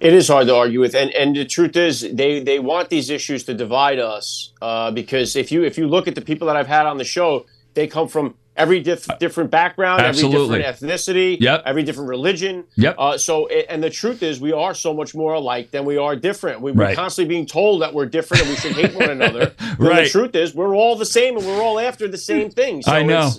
It 0.00 0.12
is 0.12 0.26
hard 0.26 0.48
to 0.48 0.56
argue 0.56 0.80
with, 0.80 0.96
and 0.96 1.12
and 1.12 1.36
the 1.36 1.44
truth 1.44 1.76
is, 1.76 2.00
they 2.00 2.40
they 2.40 2.58
want 2.58 2.90
these 2.90 3.08
issues 3.08 3.44
to 3.44 3.54
divide 3.54 4.00
us 4.00 4.52
uh, 4.60 4.90
because 4.90 5.36
if 5.36 5.52
you 5.52 5.62
if 5.62 5.78
you 5.78 5.86
look 5.86 6.08
at 6.08 6.16
the 6.16 6.20
people 6.20 6.48
that 6.48 6.56
I've 6.56 6.66
had 6.66 6.86
on 6.86 6.98
the 6.98 7.04
show, 7.04 7.46
they 7.74 7.86
come 7.86 8.08
from 8.08 8.34
every 8.56 8.80
diff- 8.80 9.06
different 9.18 9.50
background, 9.50 10.02
Absolutely. 10.02 10.64
every 10.64 10.72
different 10.72 10.92
ethnicity, 10.92 11.36
yep. 11.40 11.62
every 11.64 11.82
different 11.82 12.08
religion. 12.08 12.64
Yep. 12.76 12.96
Uh, 12.98 13.16
so, 13.18 13.46
and 13.46 13.82
the 13.82 13.90
truth 13.90 14.22
is, 14.22 14.40
we 14.40 14.52
are 14.52 14.74
so 14.74 14.92
much 14.92 15.14
more 15.14 15.34
alike 15.34 15.70
than 15.70 15.84
we 15.84 15.96
are 15.96 16.16
different. 16.16 16.60
We, 16.60 16.72
are 16.72 16.74
right. 16.74 16.96
constantly 16.96 17.32
being 17.34 17.46
told 17.46 17.82
that 17.82 17.94
we're 17.94 18.06
different 18.06 18.42
and 18.42 18.50
we 18.50 18.56
should 18.56 18.72
hate 18.72 18.94
one 18.94 19.10
another. 19.10 19.54
right. 19.78 20.04
The 20.04 20.10
truth 20.10 20.34
is, 20.34 20.54
we're 20.54 20.74
all 20.74 20.96
the 20.96 21.06
same 21.06 21.36
and 21.36 21.46
we're 21.46 21.62
all 21.62 21.78
after 21.78 22.08
the 22.08 22.18
same 22.18 22.50
thing. 22.50 22.82
So 22.82 22.92
I 22.92 23.02
know 23.02 23.30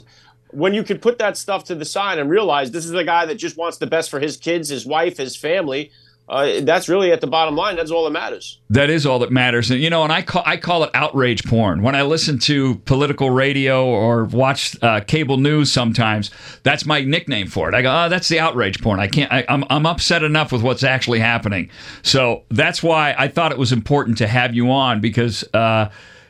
when 0.54 0.74
you 0.74 0.84
can 0.84 1.00
put 1.00 1.18
that 1.20 1.38
stuff 1.38 1.64
to 1.66 1.76
the 1.76 1.86
side 1.86 2.20
and 2.20 2.30
realize 2.30 2.72
this 2.72 2.86
is 2.86 2.92
the 2.92 3.04
guy 3.04 3.26
that 3.26 3.36
just 3.36 3.58
wants 3.58 3.78
the 3.78 3.88
best 3.88 4.10
for 4.10 4.20
his 4.20 4.38
kids, 4.38 4.70
his 4.70 4.86
wife, 4.86 5.18
his 5.18 5.36
family, 5.36 5.92
uh, 6.30 6.62
that's 6.62 6.88
really 6.88 7.12
at 7.12 7.20
the 7.20 7.28
bottom 7.28 7.56
line. 7.56 7.76
That's 7.76 7.92
all 7.92 8.06
that 8.06 8.12
matters. 8.12 8.60
That 8.70 8.90
is 8.90 9.06
all 9.06 9.20
that 9.20 9.32
matters, 9.32 9.70
and 9.72 9.82
you 9.82 9.90
know, 9.90 10.04
and 10.04 10.12
I 10.12 10.22
call 10.22 10.42
I 10.46 10.56
call 10.56 10.84
it 10.86 10.90
outrage 10.94 11.44
porn. 11.44 11.82
When 11.82 11.96
I 11.96 12.04
listen 12.04 12.40
to 12.40 12.76
political 12.86 13.30
radio 13.30 13.86
or 13.86 14.24
watch 14.24 14.82
uh, 14.82 15.02
cable 15.02 15.38
news, 15.38 15.70
sometimes 15.70 16.32
that's 16.64 16.86
my 16.86 17.02
nickname 17.02 17.48
for 17.48 17.68
it. 17.68 17.76
I 17.76 17.82
go, 17.82 18.06
oh, 18.06 18.10
that's 18.10 18.30
the 18.30 18.40
outrage 18.40 18.82
porn. 18.82 19.02
I 19.02 19.08
can't. 19.08 19.32
I, 19.34 19.42
am 19.50 19.66
I'm, 19.66 19.66
I'm 19.70 19.86
upset 19.86 20.24
enough 20.24 20.54
with 20.54 20.62
what's 20.62 20.84
actually 20.84 21.20
happening. 21.20 21.70
So 22.04 22.44
that's 22.50 22.82
why 22.82 23.16
I 23.18 23.28
thought 23.28 23.52
it 23.52 23.58
was 23.58 23.74
important 23.74 24.18
to 24.20 24.28
have 24.28 24.56
you 24.56 24.72
on 24.72 25.02
because. 25.02 25.44
Uh, 25.54 25.90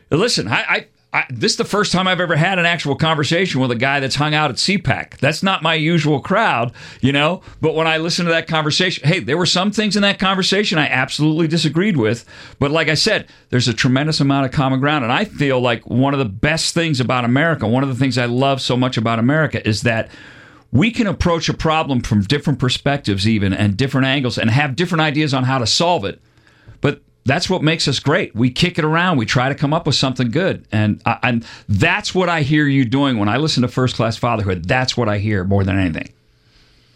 listen, 0.10 0.48
I, 0.48 0.66
I 0.68 0.88
I, 1.14 1.26
this 1.30 1.52
is 1.52 1.58
the 1.60 1.64
first 1.64 1.92
time 1.92 2.08
I've 2.08 2.20
ever 2.20 2.36
had 2.36 2.58
an 2.58 2.66
actual 2.66 2.96
conversation 2.96 3.62
with 3.62 3.70
a 3.70 3.76
guy 3.76 4.00
that's 4.00 4.16
hung 4.16 4.34
out 4.34 4.50
at 4.50 4.58
CPAC. 4.58 5.20
That's 5.20 5.44
not 5.44 5.62
my 5.62 5.76
usual 5.76 6.20
crowd, 6.20 6.74
you 7.02 7.12
know. 7.12 7.44
But 7.62 7.76
when 7.76 7.86
I 7.86 7.98
listened 7.98 8.26
to 8.26 8.32
that 8.32 8.48
conversation, 8.48 9.08
hey, 9.08 9.20
there 9.20 9.38
were 9.38 9.46
some 9.46 9.70
things 9.70 9.96
in 9.96 10.02
that 10.02 10.18
conversation 10.18 10.80
I 10.80 10.88
absolutely 10.88 11.48
disagreed 11.48 11.98
with. 11.98 12.26
But 12.58 12.72
like 12.72 12.90
I 12.90 12.96
said, 12.96 13.28
there's 13.50 13.68
a 13.68 13.76
tremendous 13.76 14.22
amount 14.22 14.48
of 14.48 14.52
common 14.52 14.80
ground. 14.80 15.04
And 15.04 15.14
I 15.14 15.26
feel 15.26 15.62
like 15.62 15.88
one 15.88 16.16
of 16.16 16.20
the 16.20 16.26
best 16.26 16.74
things 16.74 17.00
about 17.00 17.26
America, 17.26 17.68
one 17.68 17.84
of 17.84 17.90
the 17.90 17.96
things 17.96 18.18
I 18.18 18.26
love 18.26 18.60
so 18.60 18.76
much 18.76 18.98
about 18.98 19.20
America 19.20 19.66
is 19.68 19.84
that 19.84 20.10
we 20.72 20.90
can 20.90 21.06
approach 21.06 21.48
a 21.48 21.54
problem 21.54 22.02
from 22.02 22.24
different 22.24 22.58
perspectives, 22.58 23.28
even 23.28 23.54
and 23.54 23.78
different 23.78 24.08
angles, 24.08 24.40
and 24.40 24.50
have 24.50 24.76
different 24.76 25.04
ideas 25.04 25.32
on 25.32 25.44
how 25.44 25.60
to 25.60 25.68
solve 25.68 26.06
it. 26.06 26.20
That's 27.26 27.50
what 27.50 27.62
makes 27.62 27.88
us 27.88 28.00
great. 28.00 28.36
We 28.36 28.50
kick 28.50 28.78
it 28.78 28.84
around. 28.84 29.18
We 29.18 29.26
try 29.26 29.50
to 29.50 29.56
come 29.56 29.74
up 29.74 29.86
with 29.86 29.96
something 29.96 30.30
good, 30.30 30.66
and 30.72 31.02
I, 31.06 31.20
and 31.24 31.46
that's 31.70 32.14
what 32.14 32.28
I 32.28 32.42
hear 32.42 32.68
you 32.68 32.84
doing 32.84 33.18
when 33.18 33.30
I 33.30 33.38
listen 33.38 33.62
to 33.62 33.70
First 33.70 33.96
Class 33.96 34.18
Fatherhood. 34.18 34.66
That's 34.66 34.98
what 34.98 35.08
I 35.08 35.20
hear 35.20 35.44
more 35.46 35.64
than 35.64 35.80
anything. 35.80 36.12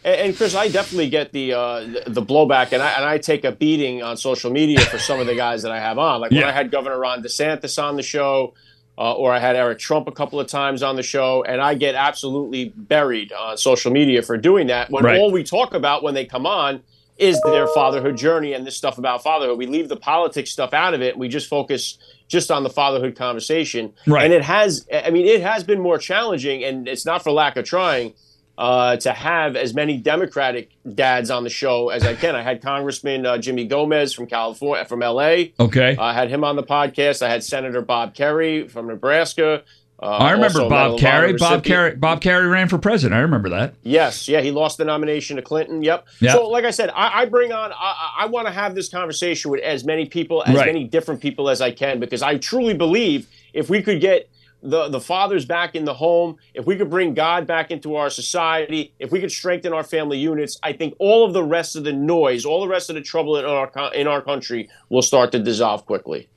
And, 0.03 0.15
and 0.15 0.37
Chris, 0.37 0.53
I 0.53 0.67
definitely 0.67 1.09
get 1.09 1.31
the 1.31 1.53
uh, 1.53 1.79
the 2.07 2.21
blowback, 2.21 2.73
and 2.73 2.81
I 2.81 2.91
and 2.91 3.05
I 3.05 3.19
take 3.19 3.45
a 3.45 3.53
beating 3.53 4.03
on 4.03 4.17
social 4.17 4.51
media 4.51 4.81
for 4.81 4.99
some 4.99 5.19
of 5.19 5.27
the 5.27 5.35
guys 5.35 5.63
that 5.63 5.71
I 5.71 5.79
have 5.79 5.97
on. 5.97 6.19
Like 6.19 6.31
when 6.31 6.43
I 6.43 6.51
had 6.51 6.71
Governor 6.71 6.99
Ron 6.99 7.23
DeSantis 7.23 7.81
on 7.81 7.95
the 7.95 8.03
show, 8.03 8.53
uh, 8.97 9.13
or 9.13 9.31
I 9.31 9.39
had 9.39 9.55
Eric 9.55 9.79
Trump 9.79 10.09
a 10.09 10.11
couple 10.11 10.41
of 10.41 10.47
times 10.47 10.83
on 10.83 10.97
the 10.97 11.03
show, 11.03 11.43
and 11.43 11.61
I 11.61 11.75
get 11.75 11.95
absolutely 11.95 12.73
buried 12.75 13.31
on 13.31 13.57
social 13.57 13.91
media 13.91 14.21
for 14.23 14.35
doing 14.37 14.67
that. 14.67 14.89
When 14.89 15.05
right. 15.05 15.19
all 15.19 15.31
we 15.31 15.43
talk 15.43 15.73
about 15.73 16.03
when 16.03 16.15
they 16.15 16.25
come 16.25 16.45
on 16.45 16.81
is 17.17 17.41
their 17.41 17.67
fatherhood 17.67 18.15
journey 18.15 18.53
and 18.53 18.65
this 18.65 18.77
stuff 18.77 18.97
about 18.97 19.23
fatherhood. 19.23 19.57
We 19.57 19.65
leave 19.65 19.89
the 19.89 19.97
politics 19.97 20.51
stuff 20.51 20.73
out 20.73 20.93
of 20.93 21.01
it. 21.01 21.17
We 21.17 21.27
just 21.27 21.47
focus 21.47 21.97
just 22.27 22.51
on 22.51 22.63
the 22.63 22.69
fatherhood 22.69 23.15
conversation. 23.15 23.93
Right. 24.05 24.23
And 24.23 24.33
it 24.33 24.43
has, 24.43 24.85
I 24.93 25.09
mean, 25.09 25.25
it 25.25 25.41
has 25.41 25.63
been 25.63 25.79
more 25.79 25.97
challenging, 25.97 26.63
and 26.63 26.87
it's 26.87 27.05
not 27.05 27.23
for 27.23 27.31
lack 27.31 27.57
of 27.57 27.65
trying. 27.65 28.13
Uh, 28.59 28.97
to 28.97 29.13
have 29.13 29.55
as 29.55 29.75
many 29.75 29.99
Democratic 29.99 30.71
dads 30.95 31.29
on 31.29 31.43
the 31.43 31.49
show 31.49 31.89
as 31.89 32.03
I 32.03 32.15
can. 32.15 32.35
I 32.35 32.41
had 32.41 32.59
Congressman 32.59 33.23
uh, 33.23 33.37
Jimmy 33.37 33.65
Gomez 33.65 34.13
from 34.13 34.25
California, 34.25 34.83
from 34.83 35.01
LA. 35.01 35.49
Okay. 35.59 35.95
I 35.95 36.11
had 36.11 36.31
him 36.31 36.43
on 36.43 36.55
the 36.55 36.63
podcast. 36.63 37.21
I 37.21 37.29
had 37.29 37.43
Senator 37.43 37.83
Bob 37.83 38.15
Kerrey 38.15 38.67
from 38.67 38.87
Nebraska. 38.87 39.61
Uh, 39.99 40.05
I 40.05 40.31
remember 40.31 40.69
Bob 40.69 40.99
Kerrey. 40.99 41.37
Bob 41.37 41.63
Kerrey. 41.63 41.99
Bob 41.99 42.21
Kerrey 42.21 42.49
ran 42.49 42.69
for 42.69 42.77
president. 42.77 43.17
I 43.17 43.21
remember 43.21 43.49
that. 43.49 43.73
Yes, 43.81 44.27
yeah, 44.27 44.41
he 44.41 44.51
lost 44.51 44.77
the 44.77 44.85
nomination 44.85 45.37
to 45.37 45.41
Clinton. 45.41 45.81
Yep. 45.81 46.07
yep. 46.19 46.35
So, 46.35 46.47
like 46.47 46.65
I 46.65 46.71
said, 46.71 46.91
I, 46.91 47.21
I 47.21 47.25
bring 47.25 47.51
on. 47.51 47.71
I, 47.73 48.13
I 48.19 48.25
want 48.27 48.47
to 48.47 48.53
have 48.53 48.75
this 48.75 48.89
conversation 48.89 49.49
with 49.49 49.61
as 49.61 49.85
many 49.85 50.05
people, 50.05 50.43
as 50.45 50.55
right. 50.55 50.67
many 50.67 50.83
different 50.83 51.19
people 51.19 51.49
as 51.49 51.61
I 51.61 51.71
can, 51.71 51.99
because 51.99 52.21
I 52.21 52.37
truly 52.37 52.75
believe 52.75 53.27
if 53.53 53.71
we 53.71 53.81
could 53.81 53.99
get 53.99 54.29
the 54.61 54.87
the 54.89 54.99
fathers 54.99 55.45
back 55.45 55.73
in 55.73 55.85
the 55.85 55.95
home, 55.95 56.37
if 56.53 56.67
we 56.67 56.75
could 56.75 56.91
bring 56.91 57.15
God 57.15 57.47
back 57.47 57.71
into 57.71 57.95
our 57.95 58.11
society, 58.11 58.93
if 58.99 59.11
we 59.11 59.19
could 59.19 59.31
strengthen 59.31 59.73
our 59.73 59.83
family 59.83 60.19
units, 60.19 60.59
I 60.61 60.73
think 60.73 60.95
all 60.99 61.25
of 61.25 61.33
the 61.33 61.43
rest 61.43 61.75
of 61.75 61.83
the 61.83 61.93
noise, 61.93 62.45
all 62.45 62.61
the 62.61 62.67
rest 62.67 62.91
of 62.91 62.95
the 62.95 63.01
trouble 63.01 63.37
in 63.37 63.45
our 63.45 63.71
in 63.95 64.07
our 64.07 64.21
country 64.21 64.69
will 64.89 65.01
start 65.01 65.31
to 65.31 65.39
dissolve 65.39 65.87
quickly. 65.87 66.29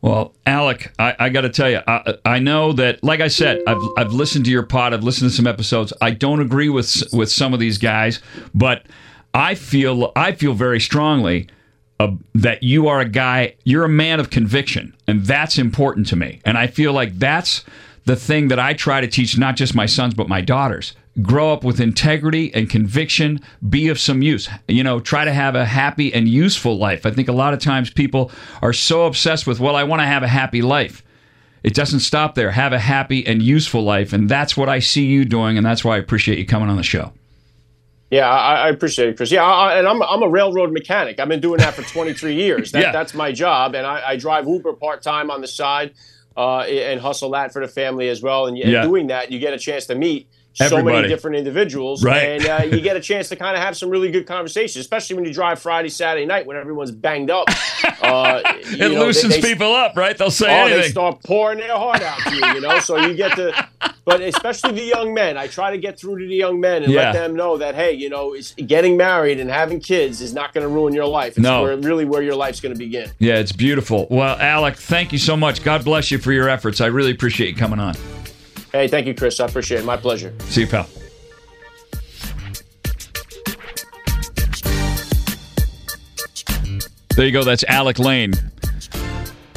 Well, 0.00 0.34
Alec, 0.46 0.92
I, 0.98 1.16
I 1.18 1.28
got 1.28 1.40
to 1.40 1.48
tell 1.48 1.68
you, 1.68 1.80
I, 1.86 2.14
I 2.24 2.38
know 2.38 2.72
that, 2.74 3.02
like 3.02 3.20
I 3.20 3.28
said, 3.28 3.60
I've, 3.66 3.82
I've 3.96 4.12
listened 4.12 4.44
to 4.44 4.50
your 4.50 4.62
pod, 4.62 4.94
I've 4.94 5.02
listened 5.02 5.30
to 5.30 5.36
some 5.36 5.46
episodes. 5.46 5.92
I 6.00 6.10
don't 6.10 6.40
agree 6.40 6.68
with 6.68 7.02
with 7.12 7.30
some 7.30 7.52
of 7.52 7.60
these 7.60 7.78
guys, 7.78 8.20
but 8.54 8.86
I 9.34 9.54
feel 9.54 10.12
I 10.14 10.32
feel 10.32 10.54
very 10.54 10.80
strongly 10.80 11.48
uh, 11.98 12.12
that 12.34 12.62
you 12.62 12.86
are 12.86 13.00
a 13.00 13.08
guy, 13.08 13.56
you're 13.64 13.84
a 13.84 13.88
man 13.88 14.20
of 14.20 14.30
conviction, 14.30 14.94
and 15.08 15.24
that's 15.24 15.58
important 15.58 16.06
to 16.08 16.16
me. 16.16 16.40
And 16.44 16.56
I 16.56 16.68
feel 16.68 16.92
like 16.92 17.18
that's 17.18 17.64
the 18.04 18.16
thing 18.16 18.48
that 18.48 18.58
I 18.58 18.74
try 18.74 19.00
to 19.00 19.06
teach 19.08 19.36
not 19.36 19.56
just 19.56 19.74
my 19.74 19.84
sons 19.84 20.14
but 20.14 20.28
my 20.28 20.40
daughters 20.40 20.94
grow 21.22 21.52
up 21.52 21.64
with 21.64 21.80
integrity 21.80 22.52
and 22.54 22.70
conviction, 22.70 23.40
be 23.68 23.88
of 23.88 23.98
some 23.98 24.22
use. 24.22 24.48
You 24.68 24.84
know, 24.84 25.00
try 25.00 25.24
to 25.24 25.32
have 25.32 25.54
a 25.54 25.64
happy 25.64 26.12
and 26.12 26.28
useful 26.28 26.78
life. 26.78 27.04
I 27.06 27.10
think 27.10 27.28
a 27.28 27.32
lot 27.32 27.54
of 27.54 27.60
times 27.60 27.90
people 27.90 28.30
are 28.62 28.72
so 28.72 29.06
obsessed 29.06 29.46
with, 29.46 29.60
well, 29.60 29.76
I 29.76 29.84
want 29.84 30.00
to 30.00 30.06
have 30.06 30.22
a 30.22 30.28
happy 30.28 30.62
life. 30.62 31.02
It 31.62 31.74
doesn't 31.74 32.00
stop 32.00 32.34
there. 32.34 32.52
Have 32.52 32.72
a 32.72 32.78
happy 32.78 33.26
and 33.26 33.42
useful 33.42 33.82
life. 33.82 34.12
And 34.12 34.28
that's 34.28 34.56
what 34.56 34.68
I 34.68 34.78
see 34.78 35.06
you 35.06 35.24
doing. 35.24 35.56
And 35.56 35.66
that's 35.66 35.84
why 35.84 35.96
I 35.96 35.98
appreciate 35.98 36.38
you 36.38 36.46
coming 36.46 36.68
on 36.68 36.76
the 36.76 36.82
show. 36.82 37.12
Yeah, 38.10 38.26
I, 38.26 38.54
I, 38.54 38.68
appreciate 38.70 39.10
it, 39.10 39.16
Chris. 39.18 39.30
Yeah, 39.30 39.44
I, 39.44 39.78
and 39.78 39.86
I'm, 39.86 40.02
I'm 40.02 40.22
a 40.22 40.28
railroad 40.28 40.72
mechanic. 40.72 41.20
I've 41.20 41.28
been 41.28 41.40
doing 41.40 41.58
that 41.58 41.74
for 41.74 41.82
23 41.82 42.34
years. 42.42 42.72
That, 42.72 42.80
yeah. 42.80 42.92
That's 42.92 43.12
my 43.12 43.32
job, 43.32 43.74
and 43.74 43.86
I, 43.86 44.02
I 44.10 44.16
drive 44.16 44.48
Uber 44.48 44.72
part 44.74 45.02
time 45.02 45.30
on 45.30 45.42
the 45.42 45.46
side 45.46 45.92
uh, 46.34 46.60
and 46.60 47.00
hustle 47.00 47.30
that 47.32 47.52
for 47.52 47.60
the 47.60 47.70
family 47.70 48.08
as 48.08 48.22
well. 48.22 48.46
And, 48.46 48.56
yeah. 48.56 48.82
doing 48.82 49.08
that, 49.08 49.30
you 49.30 49.38
get 49.38 49.52
a 49.52 49.58
chance 49.58 49.84
to 49.86 49.94
meet 49.94 50.26
Everybody. 50.60 50.96
so 50.96 50.96
many 51.02 51.08
different 51.08 51.36
individuals, 51.36 52.04
right. 52.04 52.22
and 52.22 52.46
uh, 52.46 52.76
you 52.76 52.80
get 52.80 52.96
a 52.96 53.00
chance 53.00 53.28
to 53.28 53.36
kind 53.36 53.56
of 53.56 53.62
have 53.62 53.76
some 53.76 53.90
really 53.90 54.10
good 54.10 54.26
conversations, 54.26 54.80
especially 54.80 55.14
when 55.14 55.24
you 55.24 55.32
drive 55.32 55.60
Friday, 55.60 55.88
Saturday 55.88 56.26
night 56.26 56.46
when 56.46 56.56
everyone's 56.56 56.90
banged 56.90 57.30
up. 57.30 57.48
Uh, 58.00 58.40
it 58.44 58.92
know, 58.92 59.06
loosens 59.06 59.34
they, 59.34 59.40
they, 59.40 59.52
people 59.52 59.74
up, 59.74 59.96
right? 59.96 60.16
They'll 60.16 60.30
say 60.30 60.46
oh, 60.46 60.66
anything. 60.66 60.82
they 60.82 60.88
start 60.88 61.22
pouring 61.24 61.58
their 61.58 61.76
heart 61.76 62.00
out 62.00 62.18
to 62.20 62.34
you, 62.34 62.46
you 62.54 62.60
know. 62.60 62.78
So 62.78 62.96
you 62.96 63.14
get 63.14 63.34
to, 63.36 63.68
but 64.04 64.22
especially 64.22 64.72
the 64.72 64.84
young 64.84 65.12
men, 65.12 65.36
I 65.36 65.48
try 65.48 65.72
to 65.72 65.78
get 65.78 65.98
through 65.98 66.20
to 66.20 66.26
the 66.26 66.34
young 66.34 66.60
men 66.60 66.84
and 66.84 66.92
yeah. 66.92 67.10
let 67.10 67.12
them 67.14 67.34
know 67.34 67.58
that 67.58 67.74
hey, 67.74 67.92
you 67.92 68.08
know, 68.08 68.36
getting 68.66 68.96
married 68.96 69.40
and 69.40 69.50
having 69.50 69.80
kids 69.80 70.20
is 70.20 70.32
not 70.32 70.54
going 70.54 70.62
to 70.62 70.72
ruin 70.72 70.94
your 70.94 71.06
life. 71.06 71.30
It's 71.30 71.40
no. 71.40 71.64
where, 71.64 71.76
really 71.76 72.04
where 72.04 72.22
your 72.22 72.36
life's 72.36 72.60
going 72.60 72.72
to 72.72 72.78
begin. 72.78 73.10
Yeah, 73.18 73.38
it's 73.38 73.52
beautiful. 73.52 74.06
Well, 74.10 74.38
Alec, 74.38 74.76
thank 74.76 75.12
you 75.12 75.18
so 75.18 75.36
much. 75.36 75.62
God 75.62 75.84
bless 75.84 76.10
you 76.10 76.18
for 76.18 76.32
your 76.32 76.48
efforts. 76.48 76.80
I 76.80 76.86
really 76.86 77.10
appreciate 77.10 77.50
you 77.50 77.56
coming 77.56 77.80
on. 77.80 77.94
Hey, 78.72 78.86
thank 78.88 79.06
you, 79.06 79.14
Chris. 79.14 79.40
I 79.40 79.46
appreciate 79.46 79.80
it. 79.80 79.84
My 79.84 79.96
pleasure. 79.96 80.34
See 80.48 80.62
you, 80.62 80.66
pal. 80.66 80.86
There 87.16 87.26
you 87.26 87.32
go. 87.32 87.42
That's 87.42 87.64
Alec 87.64 87.98
Lane. 87.98 88.32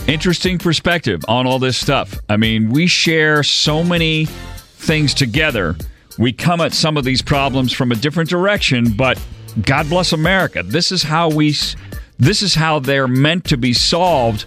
Interesting 0.07 0.57
perspective 0.57 1.21
on 1.27 1.45
all 1.45 1.59
this 1.59 1.77
stuff. 1.77 2.19
I 2.27 2.35
mean, 2.37 2.71
we 2.71 2.87
share 2.87 3.43
so 3.43 3.83
many 3.83 4.25
things 4.25 5.13
together. 5.13 5.75
We 6.17 6.33
come 6.33 6.59
at 6.59 6.73
some 6.73 6.97
of 6.97 7.03
these 7.03 7.21
problems 7.21 7.71
from 7.71 7.91
a 7.91 7.95
different 7.95 8.29
direction, 8.29 8.93
but 8.93 9.23
God 9.61 9.89
bless 9.89 10.11
America. 10.11 10.63
This 10.63 10.91
is 10.91 11.03
how 11.03 11.29
we 11.29 11.53
this 12.17 12.41
is 12.41 12.55
how 12.55 12.79
they're 12.79 13.07
meant 13.07 13.45
to 13.45 13.57
be 13.57 13.73
solved 13.73 14.45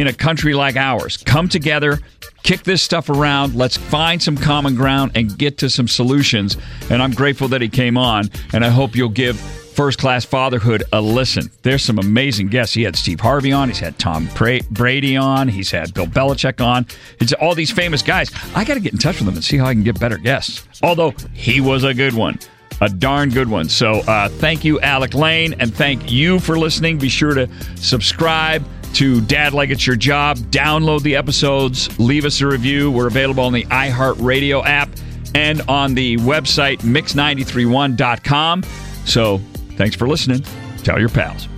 in 0.00 0.06
a 0.06 0.12
country 0.12 0.54
like 0.54 0.76
ours. 0.76 1.18
Come 1.18 1.48
together, 1.48 1.98
kick 2.42 2.62
this 2.62 2.82
stuff 2.82 3.10
around. 3.10 3.54
Let's 3.54 3.76
find 3.76 4.20
some 4.22 4.36
common 4.36 4.74
ground 4.74 5.12
and 5.14 5.36
get 5.36 5.58
to 5.58 5.70
some 5.70 5.88
solutions. 5.88 6.56
And 6.90 7.02
I'm 7.02 7.12
grateful 7.12 7.48
that 7.48 7.60
he 7.60 7.68
came 7.68 7.96
on, 7.96 8.30
and 8.52 8.64
I 8.64 8.68
hope 8.68 8.96
you'll 8.96 9.10
give 9.10 9.38
First 9.38 9.98
Class 9.98 10.24
Fatherhood 10.24 10.82
a 10.92 11.00
listen. 11.00 11.50
There's 11.62 11.82
some 11.82 11.98
amazing 11.98 12.48
guests. 12.48 12.74
He 12.74 12.82
had 12.82 12.96
Steve 12.96 13.20
Harvey 13.20 13.52
on. 13.52 13.68
He's 13.68 13.78
had 13.78 13.98
Tom 13.98 14.28
Brady 14.70 15.16
on. 15.16 15.48
He's 15.48 15.70
had 15.70 15.94
Bill 15.94 16.06
Belichick 16.06 16.64
on. 16.64 16.86
It's 17.20 17.32
all 17.34 17.54
these 17.54 17.70
famous 17.70 18.02
guys. 18.02 18.30
I 18.54 18.64
got 18.64 18.74
to 18.74 18.80
get 18.80 18.92
in 18.92 18.98
touch 18.98 19.16
with 19.16 19.26
them 19.26 19.34
and 19.34 19.44
see 19.44 19.56
how 19.58 19.66
I 19.66 19.74
can 19.74 19.82
get 19.82 19.98
better 20.00 20.18
guests. 20.18 20.66
Although 20.82 21.14
he 21.32 21.60
was 21.60 21.84
a 21.84 21.94
good 21.94 22.14
one. 22.14 22.38
A 22.82 22.88
darn 22.88 23.28
good 23.28 23.48
one. 23.48 23.68
So 23.68 24.00
uh, 24.00 24.28
thank 24.28 24.64
you, 24.64 24.80
Alec 24.80 25.14
Lane, 25.14 25.54
and 25.58 25.74
thank 25.74 26.10
you 26.10 26.40
for 26.40 26.58
listening. 26.58 26.98
Be 26.98 27.10
sure 27.10 27.34
to 27.34 27.48
subscribe 27.76 28.64
to 28.94 29.20
Dad 29.20 29.52
Like 29.52 29.70
It's 29.70 29.86
Your 29.86 29.96
Job. 29.96 30.38
Download 30.38 31.02
the 31.02 31.16
episodes. 31.16 31.98
Leave 31.98 32.24
us 32.24 32.40
a 32.40 32.46
review. 32.46 32.90
We're 32.90 33.06
available 33.06 33.44
on 33.44 33.52
the 33.52 33.64
iHeartRadio 33.64 34.64
app 34.64 34.88
and 35.34 35.62
on 35.68 35.94
the 35.94 36.16
website 36.18 36.78
mix931.com. 36.78 38.64
So 39.04 39.40
Thanks 39.80 39.96
for 39.96 40.06
listening. 40.06 40.44
Tell 40.84 41.00
your 41.00 41.08
pals. 41.08 41.48